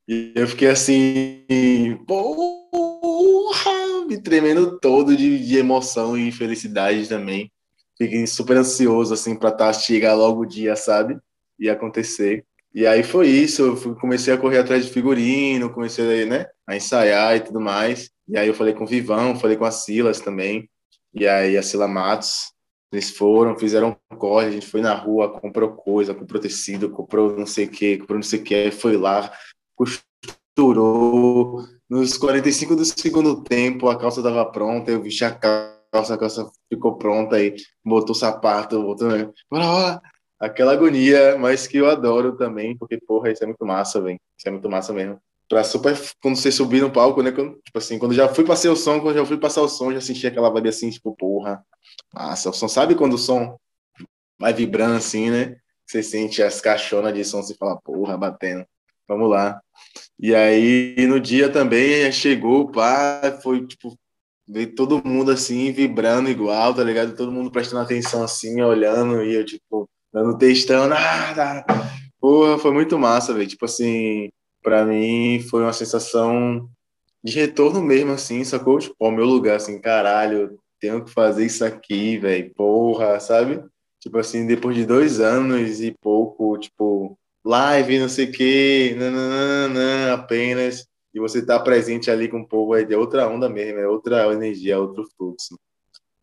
E 0.07 0.31
eu 0.35 0.47
fiquei 0.47 0.67
assim, 0.67 1.97
porra, 2.05 3.71
me 4.07 4.21
tremendo 4.21 4.79
todo 4.79 5.17
de, 5.17 5.43
de 5.43 5.57
emoção 5.57 6.15
e 6.15 6.31
felicidade 6.31 7.09
também. 7.09 7.51
Fiquei 7.97 8.27
super 8.27 8.57
ansioso, 8.57 9.13
assim, 9.13 9.35
para 9.35 9.51
tá, 9.51 9.73
chegar 9.73 10.13
logo 10.13 10.41
o 10.41 10.45
dia, 10.45 10.75
sabe? 10.75 11.17
E 11.57 11.69
acontecer. 11.69 12.45
E 12.73 12.85
aí 12.85 13.03
foi 13.03 13.29
isso, 13.29 13.61
eu 13.61 13.95
comecei 13.95 14.33
a 14.33 14.37
correr 14.37 14.59
atrás 14.59 14.85
de 14.85 14.91
figurino, 14.91 15.73
comecei 15.73 16.25
né, 16.25 16.45
a 16.67 16.75
ensaiar 16.75 17.37
e 17.37 17.39
tudo 17.39 17.59
mais. 17.59 18.11
E 18.27 18.37
aí 18.37 18.47
eu 18.47 18.53
falei 18.53 18.73
com 18.73 18.83
o 18.83 18.87
Vivão, 18.87 19.39
falei 19.39 19.55
com 19.55 19.65
a 19.65 19.71
Silas 19.71 20.19
também. 20.19 20.69
E 21.13 21.25
aí 21.25 21.57
a 21.57 21.63
Sila 21.63 21.87
Matos, 21.87 22.51
eles 22.91 23.09
foram, 23.11 23.57
fizeram 23.57 23.97
um 24.11 24.17
corre, 24.17 24.47
a 24.47 24.51
gente 24.51 24.67
foi 24.67 24.81
na 24.81 24.93
rua, 24.93 25.39
comprou 25.39 25.69
coisa, 25.71 26.13
comprou 26.13 26.41
tecido, 26.41 26.89
comprou 26.89 27.37
não 27.37 27.45
sei 27.45 27.65
o 27.65 27.69
que, 27.69 27.97
comprou 27.97 28.17
não 28.17 28.23
sei 28.23 28.39
o 28.41 28.43
que, 28.43 28.71
foi 28.71 28.97
lá, 28.97 29.31
costurou. 29.75 31.65
Nos 31.89 32.17
45 32.17 32.75
do 32.75 32.85
segundo 32.85 33.43
tempo, 33.43 33.89
a 33.89 33.97
calça 33.97 34.19
estava 34.19 34.43
pronta, 34.45 34.91
eu 34.91 35.01
vesti 35.01 35.23
a 35.23 35.31
calça, 35.31 36.13
a 36.13 36.17
calça 36.17 36.49
ficou 36.67 36.97
pronta, 36.97 37.35
aí 37.35 37.55
botou 37.83 38.11
o 38.11 38.17
sapato, 38.17 38.81
botou. 38.81 39.09
Né? 39.09 39.31
Aquela 40.39 40.73
agonia, 40.73 41.37
mas 41.37 41.67
que 41.67 41.77
eu 41.77 41.89
adoro 41.89 42.35
também, 42.35 42.75
porque, 42.77 42.97
porra, 42.97 43.31
isso 43.31 43.43
é 43.43 43.47
muito 43.47 43.65
massa, 43.65 44.01
velho. 44.01 44.19
Isso 44.37 44.47
é 44.47 44.51
muito 44.51 44.69
massa 44.69 44.91
mesmo. 44.93 45.19
Pra 45.47 45.63
super, 45.63 45.95
quando 46.21 46.35
você 46.35 46.51
subir 46.51 46.81
no 46.81 46.91
palco, 46.91 47.21
né? 47.21 47.31
Quando, 47.31 47.61
tipo 47.63 47.77
assim, 47.77 47.99
quando 47.99 48.15
já 48.15 48.27
fui 48.27 48.43
passar 48.43 48.71
o 48.71 48.75
som, 48.75 48.99
quando 48.99 49.15
já 49.15 49.25
fui 49.25 49.37
passar 49.37 49.61
o 49.61 49.69
som, 49.69 49.93
já 49.93 50.01
senti 50.01 50.25
aquela 50.25 50.49
vibe 50.49 50.69
assim, 50.69 50.89
tipo, 50.89 51.15
porra, 51.15 51.63
massa. 52.13 52.49
O 52.49 52.53
som, 52.53 52.67
sabe 52.67 52.95
quando 52.95 53.13
o 53.13 53.17
som 53.17 53.57
vai 54.39 54.53
vibrando 54.53 54.95
assim, 54.95 55.29
né? 55.29 55.57
Você 55.85 56.01
sente 56.01 56.41
as 56.41 56.59
caixonas 56.59 57.13
de 57.13 57.23
som, 57.23 57.43
você 57.43 57.53
fala, 57.53 57.79
porra, 57.79 58.17
batendo. 58.17 58.65
Vamos 59.07 59.29
lá. 59.29 59.61
E 60.19 60.33
aí, 60.33 60.95
no 61.07 61.19
dia 61.19 61.49
também, 61.49 62.11
chegou, 62.11 62.71
pá, 62.71 63.39
foi, 63.43 63.65
tipo, 63.67 63.97
veio 64.47 64.73
todo 64.75 65.05
mundo 65.05 65.31
assim, 65.31 65.71
vibrando 65.71 66.29
igual, 66.29 66.73
tá 66.73 66.83
ligado? 66.83 67.15
Todo 67.15 67.31
mundo 67.31 67.51
prestando 67.51 67.81
atenção 67.81 68.23
assim, 68.23 68.61
olhando, 68.61 69.23
e 69.23 69.35
eu, 69.35 69.45
tipo, 69.45 69.89
dando 70.13 70.37
textão, 70.37 70.87
nada. 70.87 71.65
Porra, 72.19 72.57
foi 72.57 72.71
muito 72.71 72.97
massa, 72.97 73.33
velho. 73.33 73.47
Tipo 73.47 73.65
assim, 73.65 74.29
para 74.63 74.85
mim 74.85 75.45
foi 75.49 75.61
uma 75.61 75.73
sensação 75.73 76.69
de 77.23 77.33
retorno 77.33 77.81
mesmo, 77.81 78.11
assim, 78.11 78.43
sacou? 78.43 78.79
Tipo, 78.79 78.95
ao 79.05 79.11
meu 79.11 79.25
lugar, 79.25 79.57
assim, 79.57 79.79
caralho, 79.79 80.57
tenho 80.79 81.03
que 81.03 81.11
fazer 81.11 81.45
isso 81.45 81.65
aqui, 81.65 82.17
velho, 82.17 82.53
porra, 82.55 83.19
sabe? 83.19 83.63
Tipo 83.99 84.19
assim, 84.19 84.45
depois 84.45 84.75
de 84.75 84.85
dois 84.85 85.19
anos 85.19 85.81
e 85.81 85.91
pouco, 86.01 86.57
tipo, 86.57 87.17
live, 87.45 87.99
não 87.99 88.09
sei 88.09 88.25
o 88.25 88.31
quê, 88.31 88.95
nananana, 88.97 90.13
apenas, 90.13 90.87
e 91.13 91.19
você 91.19 91.45
tá 91.45 91.59
presente 91.59 92.09
ali 92.11 92.27
com 92.27 92.41
o 92.41 92.47
povo, 92.47 92.75
é 92.75 92.83
de 92.83 92.95
outra 92.95 93.27
onda 93.29 93.47
mesmo, 93.47 93.79
é 93.79 93.87
outra 93.87 94.33
energia, 94.33 94.73
é 94.73 94.77
outro 94.77 95.07
fluxo. 95.15 95.57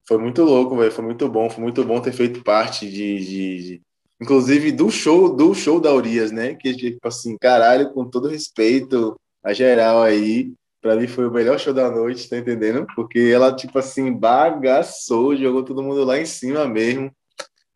Foi 0.07 0.19
muito 0.19 0.43
louco, 0.43 0.77
velho, 0.77 0.93
foi 0.93 1.05
muito 1.05 1.29
bom, 1.29 1.49
foi 1.49 1.63
muito 1.63 1.85
bom 1.85 2.01
ter 2.01 2.13
feito 2.13 2.43
parte 2.43 2.91
de, 2.91 3.19
de, 3.21 3.63
de 3.63 3.83
inclusive 4.21 4.73
do 4.73 4.91
show 4.91 5.35
do 5.35 5.55
show 5.55 5.81
da 5.81 5.95
Urias, 5.95 6.31
né? 6.33 6.55
Que 6.55 6.75
tipo 6.75 7.09
assim, 7.09 7.37
caralho, 7.39 7.93
com 7.93 8.09
todo 8.09 8.29
respeito 8.29 9.17
a 9.43 9.53
geral 9.53 10.03
aí, 10.03 10.53
para 10.81 10.97
mim 10.97 11.07
foi 11.07 11.27
o 11.27 11.31
melhor 11.33 11.59
show 11.59 11.73
da 11.73 11.91
noite, 11.91 12.29
tá 12.29 12.37
entendendo? 12.37 12.87
Porque 12.95 13.19
ela 13.33 13.55
tipo 13.55 13.79
assim 13.79 14.13
bagaçou, 14.13 15.37
jogou 15.37 15.65
todo 15.65 15.83
mundo 15.83 16.05
lá 16.05 16.19
em 16.19 16.27
cima 16.27 16.67
mesmo. 16.67 17.13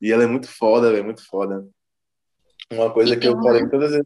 E 0.00 0.12
ela 0.12 0.24
é 0.24 0.26
muito 0.26 0.48
foda, 0.48 0.90
velho, 0.92 1.04
muito 1.04 1.24
foda. 1.26 1.66
Uma 2.72 2.90
coisa 2.90 3.16
que 3.16 3.28
eu 3.28 3.40
falei 3.40 3.62
em 3.62 3.68
todas 3.68 3.92
as 3.92 4.02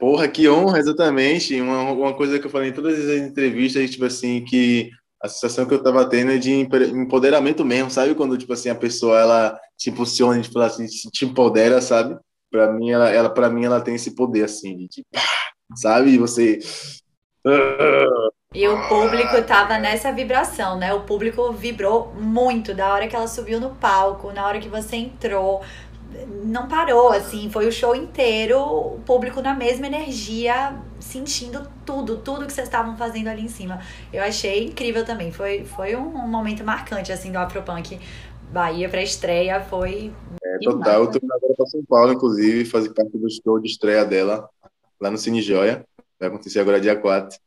Porra, 0.00 0.26
que 0.26 0.48
honra, 0.48 0.78
exatamente. 0.78 1.60
Uma, 1.60 1.82
uma 1.92 2.14
coisa 2.14 2.38
que 2.38 2.46
eu 2.46 2.50
falei 2.50 2.70
em 2.70 2.72
todas 2.72 2.98
as 2.98 3.20
entrevistas, 3.20 3.90
tipo 3.90 4.06
assim, 4.06 4.42
que 4.42 4.90
a 5.22 5.28
sensação 5.28 5.66
que 5.66 5.74
eu 5.74 5.82
tava 5.82 6.08
tendo 6.08 6.32
é 6.32 6.38
de 6.38 6.50
empoderamento 6.50 7.62
mesmo, 7.66 7.90
sabe? 7.90 8.14
Quando, 8.14 8.38
tipo 8.38 8.50
assim, 8.54 8.70
a 8.70 8.74
pessoa, 8.74 9.20
ela 9.20 9.60
te 9.76 9.90
impulsiona, 9.90 10.40
tipo 10.40 10.58
assim, 10.58 10.86
te 10.86 11.26
empodera, 11.26 11.82
sabe? 11.82 12.18
Pra 12.50 12.72
mim, 12.72 12.90
ela, 12.90 13.10
ela, 13.10 13.28
pra 13.28 13.50
mim, 13.50 13.66
ela 13.66 13.82
tem 13.82 13.94
esse 13.94 14.14
poder, 14.14 14.44
assim, 14.44 14.74
de, 14.74 14.88
de 14.88 15.04
pá, 15.12 15.20
sabe? 15.76 16.16
Você. 16.16 16.58
E 18.54 18.66
o 18.66 18.88
público 18.88 19.42
tava 19.46 19.78
nessa 19.78 20.10
vibração, 20.10 20.78
né? 20.78 20.94
O 20.94 21.02
público 21.02 21.52
vibrou 21.52 22.12
muito 22.14 22.72
da 22.72 22.90
hora 22.90 23.06
que 23.06 23.14
ela 23.14 23.28
subiu 23.28 23.60
no 23.60 23.74
palco, 23.74 24.32
na 24.32 24.46
hora 24.46 24.58
que 24.58 24.68
você 24.68 24.96
entrou. 24.96 25.62
Não 26.44 26.68
parou, 26.68 27.10
assim, 27.10 27.48
foi 27.50 27.66
o 27.66 27.72
show 27.72 27.94
inteiro, 27.94 28.58
o 28.58 29.00
público 29.06 29.40
na 29.40 29.54
mesma 29.54 29.86
energia, 29.86 30.76
sentindo 30.98 31.70
tudo, 31.86 32.16
tudo 32.16 32.46
que 32.46 32.52
vocês 32.52 32.66
estavam 32.66 32.96
fazendo 32.96 33.28
ali 33.28 33.42
em 33.42 33.48
cima. 33.48 33.80
Eu 34.12 34.22
achei 34.22 34.66
incrível 34.66 35.04
também, 35.04 35.30
foi, 35.30 35.64
foi 35.64 35.94
um, 35.94 36.08
um 36.08 36.28
momento 36.28 36.64
marcante, 36.64 37.12
assim, 37.12 37.30
do 37.30 37.38
Afropunk 37.38 37.98
Bahia 38.52 38.88
pra 38.88 39.02
estreia, 39.02 39.60
foi... 39.60 40.12
É, 40.42 40.58
total, 40.58 41.04
eu 41.04 41.10
tô 41.10 41.18
agora 41.18 41.54
pra 41.56 41.66
São 41.66 41.84
Paulo, 41.84 42.12
inclusive, 42.12 42.64
fazer 42.64 42.92
parte 42.92 43.16
do 43.16 43.28
show 43.30 43.60
de 43.60 43.68
estreia 43.68 44.04
dela, 44.04 44.48
lá 45.00 45.10
no 45.10 45.18
Cine 45.18 45.40
Joia, 45.40 45.84
vai 46.18 46.28
acontecer 46.28 46.58
agora 46.58 46.80
dia 46.80 46.96
4. 46.96 47.38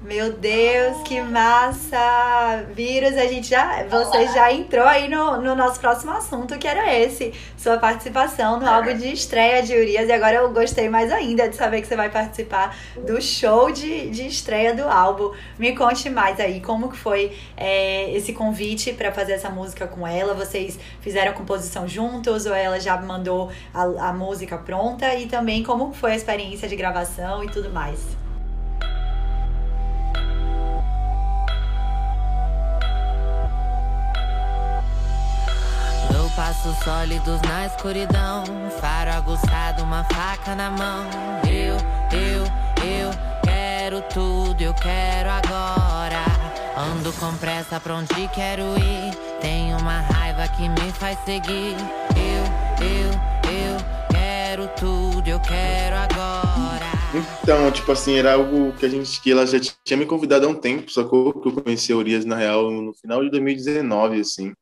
Meu 0.00 0.32
Deus, 0.32 1.02
que 1.02 1.20
massa! 1.20 2.64
Vírus, 2.72 3.16
a 3.16 3.26
gente 3.26 3.48
já. 3.48 3.82
Você 3.82 4.28
já 4.28 4.52
entrou 4.52 4.86
aí 4.86 5.08
no, 5.08 5.40
no 5.40 5.56
nosso 5.56 5.80
próximo 5.80 6.12
assunto, 6.12 6.56
que 6.56 6.68
era 6.68 6.96
esse. 6.96 7.34
Sua 7.56 7.78
participação 7.78 8.60
no 8.60 8.68
álbum 8.68 8.96
de 8.96 9.12
estreia 9.12 9.60
de 9.60 9.74
Urias. 9.74 10.08
E 10.08 10.12
agora 10.12 10.36
eu 10.36 10.52
gostei 10.52 10.88
mais 10.88 11.10
ainda 11.10 11.48
de 11.48 11.56
saber 11.56 11.80
que 11.80 11.88
você 11.88 11.96
vai 11.96 12.08
participar 12.10 12.76
do 13.08 13.20
show 13.20 13.72
de, 13.72 14.08
de 14.10 14.28
estreia 14.28 14.72
do 14.72 14.84
álbum. 14.84 15.32
Me 15.58 15.74
conte 15.74 16.08
mais 16.08 16.38
aí, 16.38 16.60
como 16.60 16.88
que 16.88 16.96
foi 16.96 17.36
é, 17.56 18.12
esse 18.12 18.32
convite 18.32 18.92
para 18.92 19.10
fazer 19.10 19.32
essa 19.32 19.50
música 19.50 19.88
com 19.88 20.06
ela? 20.06 20.32
Vocês 20.32 20.78
fizeram 21.00 21.32
a 21.32 21.34
composição 21.34 21.88
juntos 21.88 22.46
ou 22.46 22.54
ela 22.54 22.78
já 22.78 22.96
mandou 22.96 23.50
a, 23.74 24.10
a 24.10 24.12
música 24.12 24.56
pronta? 24.58 25.12
E 25.16 25.26
também 25.26 25.64
como 25.64 25.92
foi 25.92 26.12
a 26.12 26.16
experiência 26.16 26.68
de 26.68 26.76
gravação 26.76 27.42
e 27.42 27.48
tudo 27.48 27.70
mais? 27.70 28.27
Passos 36.38 36.76
sólidos 36.84 37.40
na 37.42 37.66
escuridão, 37.66 38.44
faro 38.80 39.10
aguçado, 39.10 39.82
uma 39.82 40.04
faca 40.04 40.54
na 40.54 40.70
mão. 40.70 41.04
Eu, 41.50 41.74
eu, 42.16 42.44
eu 42.86 43.10
quero 43.42 44.00
tudo, 44.02 44.62
eu 44.62 44.72
quero 44.72 45.30
agora. 45.30 46.24
Ando 46.76 47.12
com 47.14 47.36
pressa 47.38 47.80
pra 47.80 47.96
onde 47.96 48.28
quero 48.32 48.62
ir. 48.78 49.40
Tenho 49.40 49.78
uma 49.78 50.00
raiva 50.02 50.46
que 50.46 50.68
me 50.68 50.92
faz 50.92 51.18
seguir. 51.24 51.74
Eu, 52.14 52.86
eu, 52.86 53.10
eu 53.52 53.76
quero 54.08 54.68
tudo, 54.78 55.26
eu 55.26 55.40
quero 55.40 55.96
agora. 55.96 56.86
Então, 57.42 57.68
tipo 57.72 57.90
assim, 57.90 58.16
era 58.16 58.34
algo 58.34 58.72
que 58.74 58.86
a 58.86 58.88
gente 58.88 59.20
que 59.20 59.32
ela 59.32 59.44
já 59.44 59.58
tinha 59.58 59.96
me 59.96 60.06
convidado 60.06 60.46
há 60.46 60.48
um 60.48 60.54
tempo, 60.54 60.88
sacou? 60.88 61.32
Que 61.32 61.48
eu 61.48 61.52
conheci 61.52 61.92
a 61.92 61.96
Urias 61.96 62.24
na 62.24 62.36
real 62.36 62.70
no 62.70 62.94
final 62.94 63.24
de 63.24 63.30
2019, 63.30 64.20
assim 64.20 64.54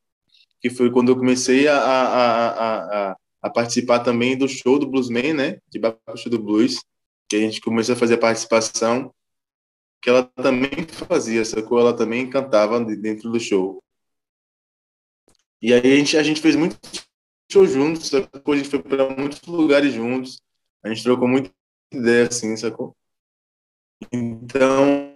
que 0.67 0.75
foi 0.75 0.91
quando 0.91 1.09
eu 1.09 1.15
comecei 1.15 1.67
a, 1.67 1.77
a, 1.77 3.11
a, 3.11 3.15
a, 3.41 3.49
participar 3.49 3.99
também 3.99 4.37
do 4.37 4.47
show 4.47 4.77
do 4.77 4.87
Bluesman, 4.87 5.33
né? 5.33 5.59
De 5.69 5.79
Baixo 5.79 6.29
do 6.29 6.39
Blues, 6.39 6.83
que 7.29 7.35
a 7.35 7.39
gente 7.39 7.61
começou 7.61 7.93
a 7.93 7.97
fazer 7.97 8.15
a 8.15 8.19
participação, 8.19 9.13
que 10.01 10.09
ela 10.09 10.23
também 10.23 10.71
fazia, 11.07 11.43
sacou? 11.45 11.79
Ela 11.79 11.95
também 11.95 12.29
cantava 12.29 12.83
dentro 12.83 13.31
do 13.31 13.39
show. 13.39 13.81
E 15.61 15.73
aí 15.73 15.93
a 15.93 15.95
gente, 15.95 16.17
a 16.17 16.23
gente 16.23 16.41
fez 16.41 16.55
muito 16.55 16.77
show 17.51 17.65
juntos, 17.65 18.09
sacou? 18.09 18.53
A 18.53 18.57
gente 18.57 18.69
foi 18.69 18.81
para 18.81 19.09
muitos 19.15 19.41
lugares 19.47 19.93
juntos, 19.93 20.41
a 20.83 20.89
gente 20.89 21.03
trocou 21.03 21.27
muita 21.27 21.51
ideia, 21.91 22.27
assim, 22.27 22.55
sacou? 22.57 22.95
Então, 24.11 25.15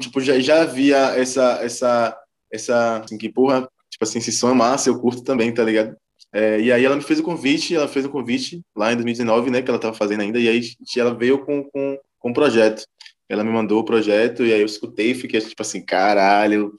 tipo, 0.00 0.20
já, 0.20 0.38
já 0.40 0.62
havia 0.62 0.98
essa, 1.16 1.62
essa, 1.62 2.18
essa, 2.50 2.98
assim, 2.98 3.16
que, 3.16 3.28
porra, 3.30 3.68
tipo 3.92 4.04
assim, 4.04 4.20
se 4.20 4.32
som 4.32 4.50
é 4.50 4.54
massa, 4.54 4.88
eu 4.88 4.98
curto 4.98 5.22
também, 5.22 5.52
tá 5.52 5.62
ligado? 5.62 5.94
É, 6.32 6.58
e 6.60 6.72
aí 6.72 6.84
ela 6.84 6.96
me 6.96 7.02
fez 7.02 7.20
o 7.20 7.22
convite, 7.22 7.76
ela 7.76 7.86
fez 7.86 8.06
o 8.06 8.10
convite 8.10 8.62
lá 8.74 8.90
em 8.90 8.96
2019, 8.96 9.50
né, 9.50 9.60
que 9.60 9.68
ela 9.68 9.78
tava 9.78 9.94
fazendo 9.94 10.22
ainda, 10.22 10.40
e 10.40 10.48
aí 10.48 10.62
ela 10.96 11.14
veio 11.14 11.44
com, 11.44 11.62
com, 11.64 11.98
com 12.18 12.30
um 12.30 12.32
projeto. 12.32 12.86
Ela 13.28 13.44
me 13.44 13.50
mandou 13.50 13.80
o 13.80 13.84
projeto, 13.84 14.44
e 14.44 14.52
aí 14.52 14.60
eu 14.60 14.66
escutei 14.66 15.10
e 15.10 15.14
fiquei 15.14 15.40
tipo 15.40 15.60
assim, 15.60 15.84
caralho, 15.84 16.74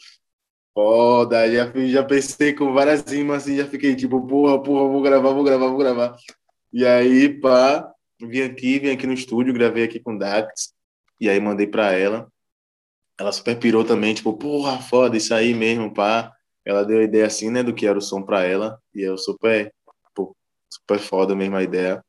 foda, 0.74 1.52
já, 1.52 1.72
já 1.88 2.04
pensei 2.04 2.54
com 2.54 2.74
várias 2.74 3.04
rimas, 3.04 3.44
assim, 3.44 3.58
já 3.58 3.68
fiquei 3.68 3.96
tipo, 3.96 4.26
porra, 4.26 4.62
porra, 4.62 4.90
vou 4.90 5.02
gravar, 5.02 5.32
vou 5.34 5.44
gravar, 5.44 5.68
vou 5.68 5.78
gravar. 5.78 6.16
E 6.72 6.86
aí, 6.86 7.30
pá, 7.40 7.92
vim 8.20 8.42
aqui, 8.42 8.80
vim 8.80 8.90
aqui 8.90 9.06
no 9.06 9.14
estúdio, 9.14 9.54
gravei 9.54 9.84
aqui 9.84 10.00
com 10.00 10.18
Dax, 10.18 10.74
e 11.22 11.30
aí 11.30 11.40
mandei 11.40 11.68
pra 11.68 11.92
ela. 11.94 12.28
Ela 13.20 13.32
super 13.32 13.58
pirou 13.60 13.84
também, 13.84 14.16
tipo, 14.16 14.34
porra, 14.34 14.80
foda, 14.82 15.16
isso 15.16 15.34
aí 15.36 15.54
mesmo, 15.54 15.94
pá 15.94 16.33
ela 16.66 16.84
deu 16.84 17.00
a 17.00 17.04
ideia 17.04 17.26
assim, 17.26 17.50
né, 17.50 17.64
do 17.64 17.74
que 17.74 17.86
era 17.88 17.98
o 17.98 18.02
som 18.02 18.22
para 18.22 18.44
ela, 18.44 18.80
e 18.94 19.02
eu 19.02 19.18
super, 19.18 19.72
pô, 20.14 20.36
super 20.70 21.00
foda 21.00 21.36
mesmo 21.36 21.56
a 21.56 21.64
ideia. 21.64 22.04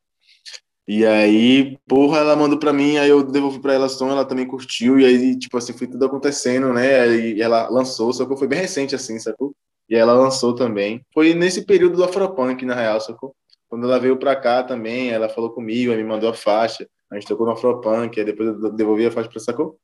E 0.87 1.05
aí, 1.05 1.77
porra, 1.87 2.19
ela 2.19 2.35
mandou 2.35 2.59
para 2.59 2.71
mim, 2.71 2.97
aí 2.97 3.09
eu 3.09 3.23
devolvi 3.23 3.59
para 3.59 3.73
ela 3.73 3.87
o 3.87 3.89
som, 3.89 4.09
ela 4.09 4.23
também 4.23 4.45
curtiu, 4.45 4.99
e 4.99 5.05
aí, 5.05 5.37
tipo 5.37 5.57
assim, 5.57 5.73
foi 5.73 5.87
tudo 5.87 6.05
acontecendo, 6.05 6.71
né, 6.73 7.07
e 7.15 7.41
ela 7.41 7.67
lançou, 7.69 8.13
só 8.13 8.25
que 8.25 8.37
foi 8.37 8.47
bem 8.47 8.59
recente, 8.59 8.93
assim, 8.93 9.17
sacou? 9.19 9.55
E 9.89 9.95
ela 9.95 10.13
lançou 10.13 10.55
também. 10.55 11.05
Foi 11.13 11.33
nesse 11.33 11.65
período 11.65 11.97
do 11.97 12.03
Afropunk, 12.03 12.65
na 12.65 12.75
real, 12.75 12.99
sacou? 12.99 13.35
Quando 13.67 13.85
ela 13.85 13.99
veio 13.99 14.17
pra 14.17 14.35
cá 14.35 14.63
também, 14.63 15.09
ela 15.09 15.29
falou 15.29 15.51
comigo, 15.51 15.91
aí 15.91 15.97
me 15.97 16.03
mandou 16.03 16.29
a 16.29 16.33
faixa, 16.33 16.87
a 17.11 17.15
gente 17.15 17.27
tocou 17.27 17.45
no 17.45 17.53
Afropunk, 17.53 18.19
aí 18.19 18.25
depois 18.25 18.49
eu 18.49 18.71
devolvi 18.71 19.05
a 19.05 19.11
faixa 19.11 19.29
pra 19.29 19.39
sacou? 19.39 19.77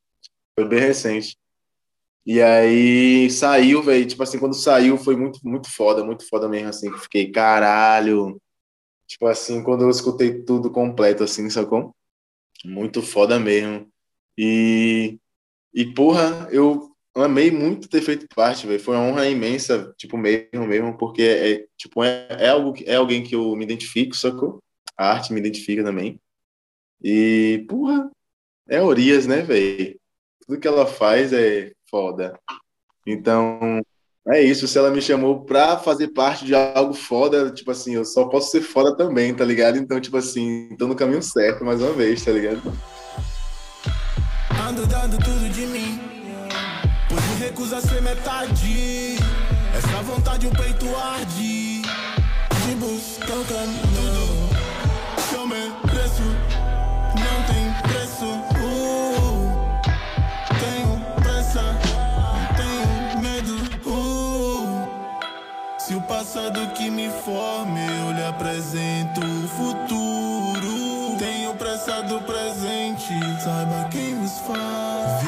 Foi 0.56 0.68
bem 0.68 0.80
recente. 0.80 1.38
E 2.26 2.42
aí 2.42 3.30
saiu, 3.30 3.82
velho. 3.82 4.06
Tipo 4.08 4.24
assim, 4.24 4.40
quando 4.40 4.54
saiu 4.56 4.98
foi 4.98 5.16
muito, 5.16 5.40
muito 5.44 5.70
foda, 5.72 6.04
muito 6.04 6.28
foda 6.28 6.48
mesmo, 6.48 6.70
assim. 6.70 6.92
Que 6.92 7.00
fiquei, 7.00 7.32
caralho. 7.32 8.40
Tipo 9.08 9.28
assim, 9.28 9.64
quando 9.64 9.84
eu 9.84 9.90
escutei 9.90 10.44
tudo 10.44 10.72
completo, 10.72 11.24
assim, 11.24 11.50
sacou? 11.50 11.96
Muito 12.66 13.02
foda 13.02 13.40
mesmo. 13.40 13.92
E, 14.38 15.20
e 15.74 15.86
porra, 15.94 16.48
eu 16.52 16.92
amei 17.16 17.52
muito 17.52 17.90
ter 17.90 18.02
feito 18.02 18.28
parte, 18.36 18.68
velho. 18.68 18.80
Foi 18.80 18.96
uma 18.96 19.04
honra 19.06 19.28
imensa, 19.28 19.94
tipo, 19.98 20.18
mesmo, 20.18 20.68
mesmo, 20.68 20.98
porque 20.98 21.24
é, 21.24 21.68
tipo, 21.78 22.04
é, 22.04 22.28
é, 22.32 22.50
algo, 22.50 22.74
é 22.86 22.96
alguém 22.96 23.24
que 23.24 23.36
eu 23.36 23.56
me 23.56 23.64
identifico, 23.66 24.16
sacou? 24.16 24.64
A 24.98 25.12
arte 25.14 25.34
me 25.34 25.40
identifica 25.40 25.84
também. 25.84 26.20
E, 27.04 27.66
porra, 27.70 28.12
é 28.70 28.82
Orias, 28.82 29.28
né, 29.28 29.42
velho? 29.42 30.00
Tudo 30.46 30.60
que 30.60 30.68
ela 30.68 30.86
faz 30.88 31.34
é 31.34 31.74
foda. 31.92 32.40
Então, 33.06 33.82
é 34.28 34.42
isso. 34.42 34.68
Se 34.68 34.78
ela 34.78 34.90
me 34.90 35.02
chamou 35.02 35.42
pra 35.42 35.78
fazer 35.78 36.08
parte 36.10 36.46
de 36.46 36.56
algo 36.56 36.94
foda, 36.94 37.52
tipo 37.52 37.70
assim, 37.70 37.96
eu 37.96 38.06
só 38.06 38.26
posso 38.26 38.50
ser 38.50 38.62
foda 38.62 38.96
também, 38.96 39.34
tá 39.36 39.44
ligado? 39.44 39.78
Então, 39.78 40.00
tipo 40.00 40.18
assim, 40.18 40.76
tô 40.80 40.88
no 40.88 40.96
caminho 40.96 41.22
certo 41.22 41.66
mais 41.66 41.82
uma 41.82 41.92
vez, 41.92 42.24
tá 42.24 42.32
ligado? 42.32 42.62
Ando 44.68 44.88
dando 44.88 45.18
tudo 45.18 45.50
de 45.50 45.66
mim, 45.66 46.00
pois 47.10 47.22
me 47.28 47.36
recusa 47.46 47.82
ser 47.82 48.02
metade. 48.02 49.18
Essa 49.76 50.02
vontade 50.04 50.48
o 50.48 50.52
peito 50.52 50.86
arde, 50.96 51.82
Que 66.34 66.90
me 66.90 67.10
forme, 67.10 67.82
eu 67.82 68.14
lhe 68.14 68.24
apresento 68.24 69.20
o 69.20 69.48
futuro. 69.50 71.18
Tenho 71.20 71.54
pressa 71.56 72.02
do 72.04 72.22
presente, 72.22 73.14
saiba 73.44 73.90
quem 73.92 74.16
nos 74.16 74.32
faz. 74.40 75.26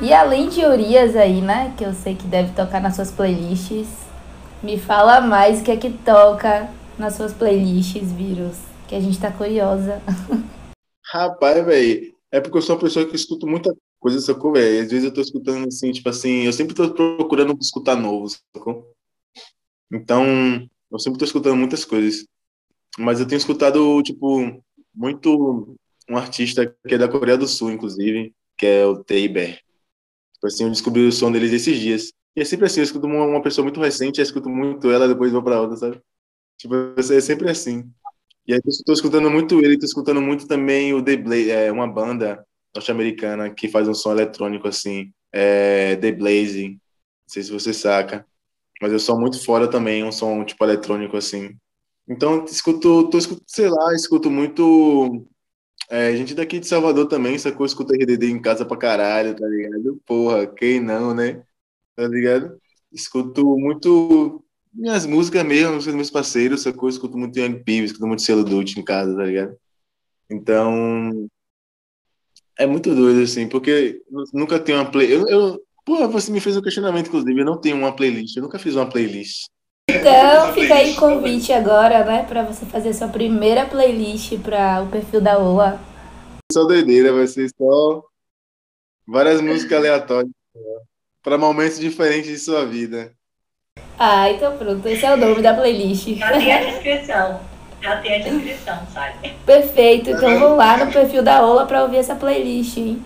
E 0.00 0.12
além 0.12 0.48
de 0.48 0.64
Urias 0.64 1.16
aí, 1.16 1.40
né, 1.40 1.74
que 1.76 1.84
eu 1.84 1.92
sei 1.92 2.14
que 2.14 2.28
deve 2.28 2.52
tocar 2.52 2.80
nas 2.80 2.94
suas 2.94 3.10
playlists, 3.10 3.88
me 4.62 4.78
fala 4.78 5.20
mais 5.20 5.60
o 5.60 5.64
que 5.64 5.72
é 5.72 5.76
que 5.76 5.90
toca 5.90 6.70
nas 6.96 7.14
suas 7.14 7.32
playlists, 7.32 8.12
Vírus, 8.12 8.56
que 8.86 8.94
a 8.94 9.00
gente 9.00 9.18
tá 9.18 9.32
curiosa. 9.32 10.00
Rapaz, 11.12 11.66
velho, 11.66 12.14
é 12.30 12.40
porque 12.40 12.56
eu 12.56 12.62
sou 12.62 12.76
uma 12.76 12.82
pessoa 12.82 13.04
que 13.04 13.16
escuto 13.16 13.48
muita 13.48 13.74
coisa, 14.04 14.20
sacou, 14.20 14.52
velho? 14.52 14.82
Às 14.84 14.90
vezes 14.90 15.04
eu 15.06 15.14
tô 15.14 15.22
escutando 15.22 15.66
assim, 15.66 15.90
tipo 15.90 16.06
assim, 16.10 16.42
eu 16.42 16.52
sempre 16.52 16.74
tô 16.74 16.92
procurando 16.92 17.56
escutar 17.58 17.96
novos, 17.96 18.42
sacou? 18.54 18.94
Então, 19.90 20.68
eu 20.92 20.98
sempre 20.98 21.18
tô 21.18 21.24
escutando 21.24 21.56
muitas 21.56 21.86
coisas. 21.86 22.26
Mas 22.98 23.18
eu 23.18 23.26
tenho 23.26 23.38
escutado, 23.38 24.02
tipo, 24.02 24.62
muito 24.94 25.74
um 26.08 26.18
artista 26.18 26.66
que 26.86 26.94
é 26.94 26.98
da 26.98 27.08
Coreia 27.08 27.38
do 27.38 27.48
Sul, 27.48 27.70
inclusive, 27.72 28.34
que 28.58 28.66
é 28.66 28.84
o 28.84 29.02
Teiber. 29.02 29.58
Tipo 30.34 30.48
assim, 30.48 30.64
eu 30.64 30.70
descobri 30.70 31.06
o 31.06 31.12
som 31.12 31.32
deles 31.32 31.52
esses 31.52 31.78
dias. 31.80 32.12
E 32.36 32.42
é 32.42 32.44
sempre 32.44 32.66
assim, 32.66 32.80
eu 32.80 32.84
escuto 32.84 33.06
uma, 33.06 33.42
pessoa 33.42 33.64
muito 33.64 33.80
recente, 33.80 34.18
eu 34.20 34.22
escuto 34.22 34.50
muito 34.50 34.90
ela, 34.90 35.08
depois 35.08 35.32
vou 35.32 35.42
pra 35.42 35.62
outra, 35.62 35.78
sabe? 35.78 35.98
Tipo, 36.58 36.74
é 36.98 37.20
sempre 37.22 37.48
assim. 37.50 37.90
E 38.46 38.52
aí 38.52 38.60
eu 38.62 38.84
tô 38.84 38.92
escutando 38.92 39.30
muito 39.30 39.58
ele, 39.60 39.78
tô 39.78 39.86
escutando 39.86 40.20
muito 40.20 40.46
também 40.46 40.92
o 40.92 41.02
The 41.02 41.16
Blaze, 41.16 41.50
é 41.50 41.72
uma 41.72 41.88
banda 41.88 42.44
norte-americana 42.74 43.50
que 43.50 43.68
faz 43.68 43.88
um 43.88 43.94
som 43.94 44.12
eletrônico 44.12 44.68
assim, 44.68 45.12
é 45.32 45.96
The 45.96 46.12
Blaze, 46.12 46.70
não 46.70 46.78
sei 47.28 47.42
se 47.42 47.52
você 47.52 47.72
saca, 47.72 48.26
mas 48.80 48.92
eu 48.92 48.98
sou 48.98 49.18
muito 49.18 49.42
fora 49.44 49.68
também, 49.68 50.04
um 50.04 50.12
som 50.12 50.44
tipo 50.44 50.64
eletrônico 50.64 51.16
assim. 51.16 51.56
Então, 52.08 52.44
escuto, 52.44 53.08
tô 53.08 53.18
escuto, 53.18 53.42
sei 53.46 53.68
lá, 53.68 53.94
escuto 53.94 54.30
muito 54.30 55.26
é, 55.90 56.16
gente 56.16 56.34
daqui 56.34 56.58
de 56.58 56.66
Salvador 56.66 57.06
também, 57.06 57.38
sacou? 57.38 57.66
Escuta 57.66 57.94
RDD 57.94 58.30
em 58.30 58.40
casa 58.40 58.64
pra 58.64 58.76
caralho, 58.76 59.34
tá 59.36 59.46
ligado? 59.46 60.00
Porra, 60.06 60.46
quem 60.46 60.80
não, 60.80 61.14
né? 61.14 61.42
Tá 61.96 62.08
ligado? 62.08 62.58
Escuto 62.92 63.44
muito 63.58 64.42
minhas 64.72 65.06
músicas 65.06 65.44
mesmo, 65.44 65.74
músicas 65.74 65.86
dos 65.86 65.96
meus 65.96 66.10
parceiros, 66.10 66.62
sacou? 66.62 66.88
Escuto 66.88 67.18
muito 67.18 67.38
Young 67.38 67.62
Peeves, 67.62 67.90
escuto 67.90 68.06
muito 68.06 68.22
Selo 68.22 68.44
Dutch 68.44 68.76
em 68.76 68.84
casa, 68.84 69.14
tá 69.16 69.24
ligado? 69.24 69.56
Então, 70.30 71.28
é 72.58 72.66
muito 72.66 72.94
doido, 72.94 73.22
assim, 73.22 73.48
porque 73.48 74.00
nunca 74.32 74.58
tem 74.58 74.74
uma 74.74 74.90
play. 74.90 75.12
Eu, 75.12 75.28
eu, 75.28 75.60
porra, 75.84 76.06
você 76.06 76.30
me 76.30 76.40
fez 76.40 76.56
um 76.56 76.62
questionamento, 76.62 77.08
inclusive, 77.08 77.40
eu 77.40 77.44
não 77.44 77.60
tenho 77.60 77.76
uma 77.76 77.94
playlist, 77.94 78.36
eu 78.36 78.42
nunca 78.42 78.58
fiz 78.58 78.74
uma 78.74 78.88
playlist. 78.88 79.46
Então, 79.88 80.52
fica 80.54 80.74
aí 80.74 80.92
o 80.92 80.96
convite 80.96 81.52
agora, 81.52 82.04
né, 82.04 82.24
para 82.24 82.42
você 82.42 82.64
fazer 82.64 82.94
sua 82.94 83.08
primeira 83.08 83.66
playlist 83.66 84.38
para 84.38 84.82
o 84.82 84.88
perfil 84.88 85.20
da 85.20 85.38
Ola. 85.38 85.80
Só 86.52 86.64
doideira, 86.64 87.12
vai 87.12 87.26
ser 87.26 87.50
só 87.56 88.02
várias 89.06 89.40
músicas 89.40 89.78
aleatórias 89.78 90.32
para 91.22 91.38
momentos 91.38 91.78
diferentes 91.78 92.30
de 92.30 92.38
sua 92.38 92.64
vida. 92.64 93.12
Ah, 93.98 94.30
então 94.30 94.56
pronto, 94.56 94.86
esse 94.88 95.04
é 95.04 95.12
o 95.12 95.16
nome 95.16 95.42
da 95.42 95.54
playlist. 95.54 96.04
Tem 96.04 96.52
a 96.52 96.64
descrição. 96.64 97.53
Já 97.84 98.00
tem 98.00 98.14
a 98.14 98.18
descrição, 98.18 98.86
sabe? 98.94 99.34
Perfeito, 99.44 100.08
então 100.08 100.40
vão 100.40 100.56
lá 100.56 100.82
no 100.82 100.90
perfil 100.90 101.22
da 101.22 101.44
Ola 101.44 101.66
para 101.66 101.82
ouvir 101.82 101.98
essa 101.98 102.14
playlist, 102.16 102.78
hein? 102.78 103.04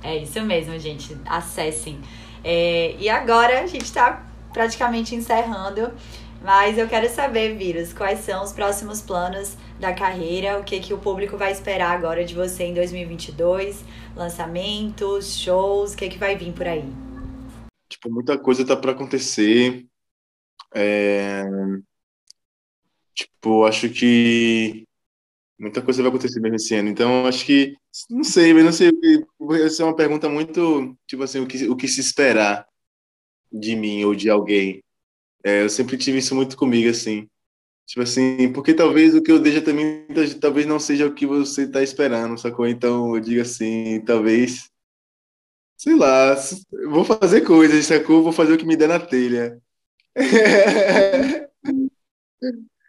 É 0.00 0.16
isso 0.16 0.40
mesmo, 0.42 0.78
gente. 0.78 1.16
Acessem. 1.26 2.00
É, 2.44 2.94
e 3.00 3.08
agora 3.08 3.62
a 3.62 3.66
gente 3.66 3.86
está 3.86 4.24
praticamente 4.52 5.16
encerrando. 5.16 5.92
Mas 6.40 6.78
eu 6.78 6.86
quero 6.86 7.08
saber, 7.08 7.56
Vírus, 7.56 7.92
quais 7.92 8.20
são 8.20 8.44
os 8.44 8.52
próximos 8.52 9.02
planos 9.02 9.56
da 9.80 9.92
carreira? 9.92 10.60
O 10.60 10.62
que, 10.62 10.78
que 10.78 10.94
o 10.94 10.98
público 10.98 11.36
vai 11.36 11.50
esperar 11.50 11.90
agora 11.90 12.24
de 12.24 12.32
você 12.32 12.66
em 12.66 12.74
2022? 12.74 13.84
Lançamentos, 14.14 15.36
shows, 15.36 15.94
o 15.94 15.96
que, 15.96 16.08
que 16.08 16.16
vai 16.16 16.36
vir 16.36 16.52
por 16.52 16.68
aí? 16.68 16.88
Tipo, 17.88 18.08
muita 18.08 18.38
coisa 18.38 18.64
tá 18.64 18.76
para 18.76 18.92
acontecer. 18.92 19.84
É... 20.72 21.42
Tipo, 23.20 23.66
acho 23.66 23.90
que 23.90 24.84
muita 25.58 25.82
coisa 25.82 26.02
vai 26.02 26.08
acontecer 26.10 26.40
mesmo 26.40 26.56
esse 26.56 26.74
ano. 26.74 26.88
Então, 26.88 27.26
acho 27.26 27.44
que, 27.44 27.76
não 28.08 28.24
sei, 28.24 28.54
não 28.54 28.72
sei, 28.72 28.90
essa 29.64 29.82
é 29.82 29.86
uma 29.86 29.94
pergunta 29.96 30.28
muito, 30.28 30.96
tipo 31.06 31.22
assim, 31.22 31.40
o 31.40 31.46
que, 31.46 31.68
o 31.68 31.76
que 31.76 31.86
se 31.86 32.00
esperar 32.00 32.66
de 33.52 33.76
mim 33.76 34.04
ou 34.04 34.14
de 34.14 34.30
alguém. 34.30 34.82
É, 35.44 35.62
eu 35.62 35.68
sempre 35.70 35.98
tive 35.98 36.18
isso 36.18 36.34
muito 36.34 36.56
comigo, 36.56 36.88
assim. 36.88 37.28
Tipo 37.86 38.02
assim, 38.02 38.50
porque 38.52 38.72
talvez 38.74 39.14
o 39.14 39.22
que 39.22 39.30
eu 39.32 39.38
deixa 39.40 39.60
também, 39.62 40.06
talvez 40.40 40.66
não 40.66 40.80
seja 40.80 41.06
o 41.06 41.14
que 41.14 41.26
você 41.26 41.64
está 41.64 41.82
esperando, 41.82 42.38
sacou? 42.38 42.66
Então 42.66 43.14
eu 43.16 43.20
digo 43.20 43.42
assim, 43.42 44.00
talvez, 44.06 44.70
sei 45.76 45.96
lá, 45.96 46.34
vou 46.88 47.04
fazer 47.04 47.40
coisas, 47.42 47.86
sacou? 47.86 48.22
Vou 48.22 48.32
fazer 48.32 48.52
o 48.54 48.58
que 48.58 48.66
me 48.66 48.76
der 48.76 48.88
na 48.88 49.00
telha. 49.00 49.60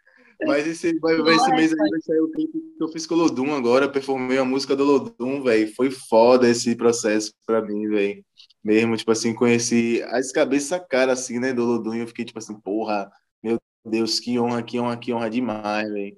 Mas 0.46 0.66
esse, 0.66 0.98
vai, 0.98 1.16
vai, 1.18 1.34
esse 1.34 1.50
mês 1.50 1.72
aí 1.72 1.90
vai 1.90 2.00
sair 2.00 2.20
o 2.20 2.30
clipe 2.30 2.58
que 2.76 2.82
eu 2.82 2.88
fiz 2.88 3.06
com 3.06 3.14
o 3.14 3.18
Lodum 3.18 3.54
agora, 3.54 3.88
performei 3.88 4.38
a 4.38 4.44
música 4.44 4.74
do 4.74 4.84
Lodum, 4.84 5.42
velho. 5.42 5.74
Foi 5.74 5.90
foda 5.90 6.48
esse 6.48 6.74
processo 6.74 7.32
pra 7.46 7.62
mim, 7.62 7.88
velho. 7.88 8.24
Mesmo, 8.62 8.96
tipo 8.96 9.10
assim, 9.10 9.34
conheci 9.34 10.02
as 10.06 10.30
cabeças 10.32 10.80
cara, 10.88 11.12
assim, 11.12 11.38
né, 11.38 11.52
do 11.52 11.64
Lodum, 11.64 11.94
e 11.94 12.00
eu 12.00 12.06
fiquei 12.06 12.24
tipo 12.24 12.38
assim, 12.38 12.54
porra, 12.60 13.10
meu 13.42 13.58
Deus, 13.84 14.20
que 14.20 14.38
honra, 14.38 14.62
que 14.62 14.78
honra, 14.78 14.96
que 14.96 15.12
honra 15.12 15.28
demais, 15.28 15.90
velho. 15.90 16.16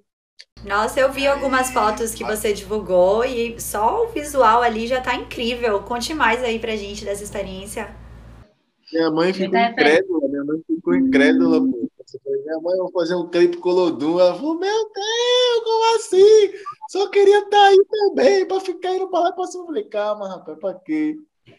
Nossa, 0.64 0.98
eu 0.98 1.12
vi 1.12 1.26
algumas 1.26 1.70
fotos 1.70 2.14
que 2.14 2.24
você 2.24 2.52
divulgou 2.52 3.24
e 3.24 3.60
só 3.60 4.04
o 4.04 4.08
visual 4.08 4.62
ali 4.62 4.86
já 4.86 5.00
tá 5.00 5.14
incrível. 5.14 5.82
Conte 5.82 6.14
mais 6.14 6.42
aí 6.42 6.58
pra 6.58 6.74
gente 6.76 7.04
dessa 7.04 7.22
experiência. 7.22 7.94
Minha 8.92 9.10
mãe 9.10 9.32
ficou 9.32 9.58
incrédula, 9.58 10.28
minha 10.28 10.44
mãe 10.44 10.62
ficou 10.66 10.94
incrédula, 10.94 11.60
pô. 11.60 11.90
Minha 12.24 12.60
mãe 12.60 12.76
vai 12.76 12.92
fazer 12.92 13.14
um 13.16 13.28
clipe 13.28 13.56
com 13.56 13.70
o 13.70 13.72
Lodum. 13.72 14.20
Ela 14.20 14.34
falou: 14.34 14.58
Meu 14.58 14.92
Deus, 14.92 15.64
como 15.64 15.96
assim? 15.96 16.52
Só 16.90 17.08
queria 17.08 17.38
estar 17.38 17.50
tá 17.50 17.66
aí 17.66 17.84
também, 17.90 18.46
pra 18.46 18.60
ficar 18.60 18.94
indo 18.94 19.08
pra 19.08 19.20
lá 19.20 19.34
e 19.36 19.46
cima. 19.46 19.62
Eu 19.62 19.66
falei: 19.66 19.84
Calma, 19.84 20.28
rapaz, 20.28 20.58
pra 20.58 20.74
quê? 20.74 21.16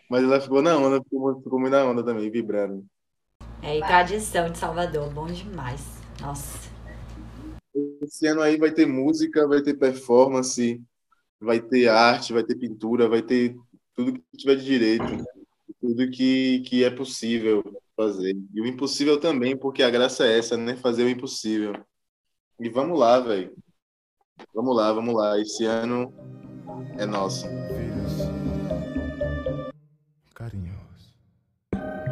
Mas 0.09 0.23
ela 0.23 0.39
ficou 0.39 0.61
na 0.61 0.77
onda, 0.77 1.01
ficou, 1.03 1.41
ficou 1.41 1.59
muito 1.59 1.73
na 1.73 1.85
onda 1.85 2.03
também, 2.03 2.29
vibrando. 2.31 2.85
É, 3.61 3.77
e 3.77 3.81
tradição 3.81 4.49
de 4.49 4.57
Salvador, 4.57 5.09
bom 5.11 5.27
demais. 5.27 5.81
Nossa. 6.21 6.69
Esse 8.01 8.27
ano 8.27 8.41
aí 8.41 8.57
vai 8.57 8.71
ter 8.71 8.85
música, 8.85 9.47
vai 9.47 9.61
ter 9.61 9.73
performance, 9.73 10.81
vai 11.39 11.59
ter 11.59 11.89
arte, 11.89 12.31
vai 12.31 12.43
ter 12.43 12.55
pintura, 12.55 13.09
vai 13.09 13.21
ter 13.21 13.55
tudo 13.93 14.13
que 14.13 14.37
tiver 14.37 14.55
de 14.55 14.65
direito, 14.65 15.25
tudo 15.81 16.09
que, 16.09 16.61
que 16.61 16.83
é 16.83 16.89
possível 16.89 17.63
fazer. 17.95 18.35
E 18.53 18.61
o 18.61 18.65
impossível 18.65 19.19
também, 19.19 19.57
porque 19.57 19.81
a 19.81 19.89
graça 19.89 20.25
é 20.25 20.37
essa, 20.37 20.57
né? 20.57 20.75
Fazer 20.75 21.03
o 21.03 21.09
impossível. 21.09 21.73
E 22.59 22.69
vamos 22.69 22.99
lá, 22.99 23.19
velho. 23.19 23.55
Vamos 24.53 24.75
lá, 24.75 24.91
vamos 24.91 25.15
lá. 25.15 25.39
Esse 25.39 25.65
ano 25.65 26.13
é 26.97 27.05
nosso. 27.05 27.45
Carinhoso. 30.33 31.13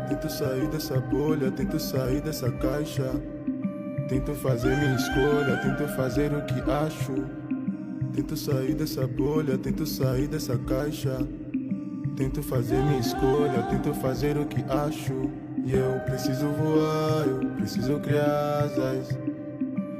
Tento 0.07 0.29
sair 0.29 0.69
dessa 0.69 0.99
bolha, 0.99 1.51
tento 1.51 1.79
sair 1.79 2.21
dessa 2.21 2.51
caixa. 2.51 3.11
Tento 4.07 4.33
fazer 4.35 4.75
minha 4.77 4.95
escolha, 4.95 5.61
tento 5.61 5.87
fazer 5.95 6.33
o 6.33 6.45
que 6.45 6.59
acho. 6.69 7.13
Tento 8.13 8.37
sair 8.37 8.75
dessa 8.75 9.07
bolha, 9.07 9.57
tento 9.57 9.85
sair 9.85 10.27
dessa 10.27 10.57
caixa. 10.57 11.17
Tento 12.15 12.43
fazer 12.43 12.77
minha 12.83 12.99
escolha, 12.99 13.63
tento 13.69 13.93
fazer 13.95 14.37
o 14.37 14.45
que 14.45 14.61
acho. 14.69 15.42
E 15.65 15.73
eu 15.73 16.01
preciso 16.05 16.49
voar, 16.49 17.25
eu 17.25 17.49
preciso 17.55 17.97
criar 17.99 18.65
asas. 18.65 19.17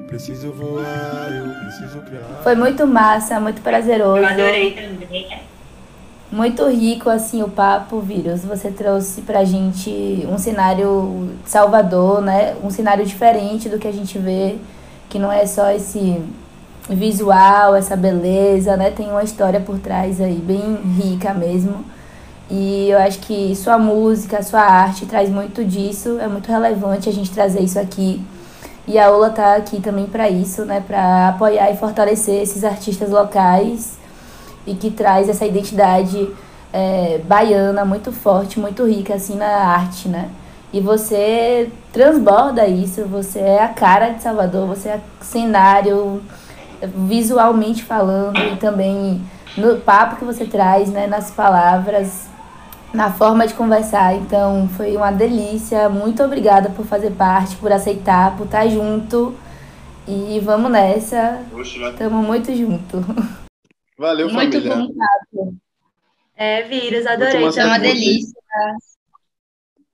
Preciso 0.07 0.51
voar, 0.51 1.31
eu 1.31 1.63
preciso 1.63 2.01
criar. 2.01 2.41
Foi 2.43 2.53
muito 2.53 2.85
massa, 2.85 3.39
muito 3.39 3.61
prazeroso. 3.61 4.17
Eu 4.17 4.25
adorei 4.27 4.71
também. 4.71 5.41
Muito 6.29 6.67
rico 6.67 7.09
assim 7.09 7.41
o 7.41 7.47
papo, 7.47 8.01
Vírus. 8.01 8.43
Você 8.43 8.71
trouxe 8.71 9.21
pra 9.21 9.45
gente 9.45 10.27
um 10.29 10.37
cenário 10.37 11.29
de 11.43 11.49
Salvador, 11.49 12.21
né? 12.21 12.55
Um 12.61 12.69
cenário 12.69 13.05
diferente 13.05 13.69
do 13.69 13.79
que 13.79 13.87
a 13.87 13.91
gente 13.93 14.19
vê, 14.19 14.57
que 15.09 15.17
não 15.17 15.31
é 15.31 15.45
só 15.45 15.71
esse 15.71 16.21
visual, 16.89 17.73
essa 17.73 17.95
beleza, 17.95 18.75
né? 18.75 18.91
Tem 18.91 19.07
uma 19.07 19.23
história 19.23 19.61
por 19.61 19.79
trás 19.79 20.19
aí 20.19 20.35
bem 20.35 20.75
rica 21.01 21.33
mesmo. 21.33 21.85
E 22.49 22.89
eu 22.89 22.99
acho 22.99 23.19
que 23.19 23.55
sua 23.55 23.77
música, 23.77 24.43
sua 24.43 24.61
arte 24.61 25.05
traz 25.05 25.29
muito 25.29 25.63
disso, 25.63 26.19
é 26.19 26.27
muito 26.27 26.51
relevante 26.51 27.09
a 27.09 27.13
gente 27.13 27.31
trazer 27.31 27.61
isso 27.61 27.79
aqui. 27.79 28.21
E 28.85 28.99
a 28.99 29.11
Ola 29.11 29.29
tá 29.29 29.55
aqui 29.55 29.81
também 29.81 30.05
para 30.05 30.29
isso, 30.29 30.65
né, 30.65 30.83
para 30.85 31.29
apoiar 31.29 31.71
e 31.71 31.77
fortalecer 31.77 32.41
esses 32.41 32.63
artistas 32.63 33.09
locais 33.09 33.97
e 34.67 34.75
que 34.75 34.91
traz 34.91 35.29
essa 35.29 35.45
identidade 35.45 36.29
é, 36.71 37.21
baiana 37.25 37.85
muito 37.85 38.11
forte, 38.11 38.59
muito 38.59 38.85
rica 38.85 39.13
assim 39.13 39.35
na 39.35 39.47
arte, 39.47 40.09
né? 40.09 40.29
E 40.73 40.81
você 40.81 41.71
transborda 41.93 42.67
isso, 42.67 43.05
você 43.05 43.39
é 43.39 43.63
a 43.63 43.69
cara 43.69 44.09
de 44.09 44.23
Salvador, 44.23 44.67
você 44.67 44.89
é 44.89 45.01
cenário 45.21 46.21
visualmente 47.07 47.83
falando 47.83 48.37
e 48.39 48.57
também 48.57 49.21
no 49.55 49.77
papo 49.77 50.17
que 50.17 50.25
você 50.25 50.45
traz, 50.45 50.89
né, 50.89 51.07
nas 51.07 51.31
palavras 51.31 52.32
na 52.93 53.11
forma 53.11 53.47
de 53.47 53.53
conversar. 53.53 54.15
Então 54.15 54.69
foi 54.69 54.95
uma 54.95 55.11
delícia. 55.11 55.89
Muito 55.89 56.23
obrigada 56.23 56.69
por 56.69 56.85
fazer 56.85 57.11
parte, 57.11 57.55
por 57.55 57.71
aceitar, 57.71 58.37
por 58.37 58.45
estar 58.45 58.67
junto. 58.67 59.35
E 60.07 60.39
vamos 60.41 60.71
nessa. 60.71 61.43
Estamos 61.61 62.25
muito 62.25 62.53
junto. 62.55 63.03
Valeu, 63.97 64.29
muito 64.29 64.51
família. 64.51 64.75
Muito 64.75 64.93
bom. 65.33 65.53
É, 66.35 66.63
vírus, 66.63 67.05
adorei. 67.05 67.51
Foi 67.51 67.63
uma 67.63 67.79
delícia. 67.79 68.33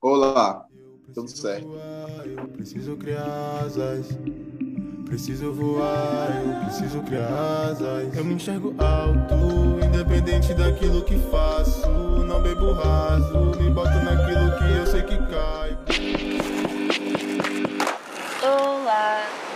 Olá, 0.00 0.66
tudo 1.14 1.28
certo. 1.28 1.68
Eu 2.24 2.48
preciso 2.48 2.96
criar 2.96 3.60
asas 3.64 4.08
preciso 5.10 5.52
voar, 5.52 6.28
eu 6.46 6.64
preciso 6.66 7.02
criar 7.02 7.26
asas. 7.68 8.16
Eu 8.16 8.24
me 8.24 8.34
enxergo 8.34 8.72
alto, 8.78 9.84
independente 9.84 10.54
daquilo 10.54 11.02
que 11.02 11.18
faço. 11.30 11.90
Não 11.90 12.40
bebo 12.40 12.72
raso, 12.72 13.60
me 13.60 13.70
boto 13.70 13.98
naquilo 14.04 14.56
que 14.56 14.78
eu 14.78 14.86
sei 14.86 15.02
que 15.02 15.18
cai. 15.26 15.76
Olá. 18.40 19.49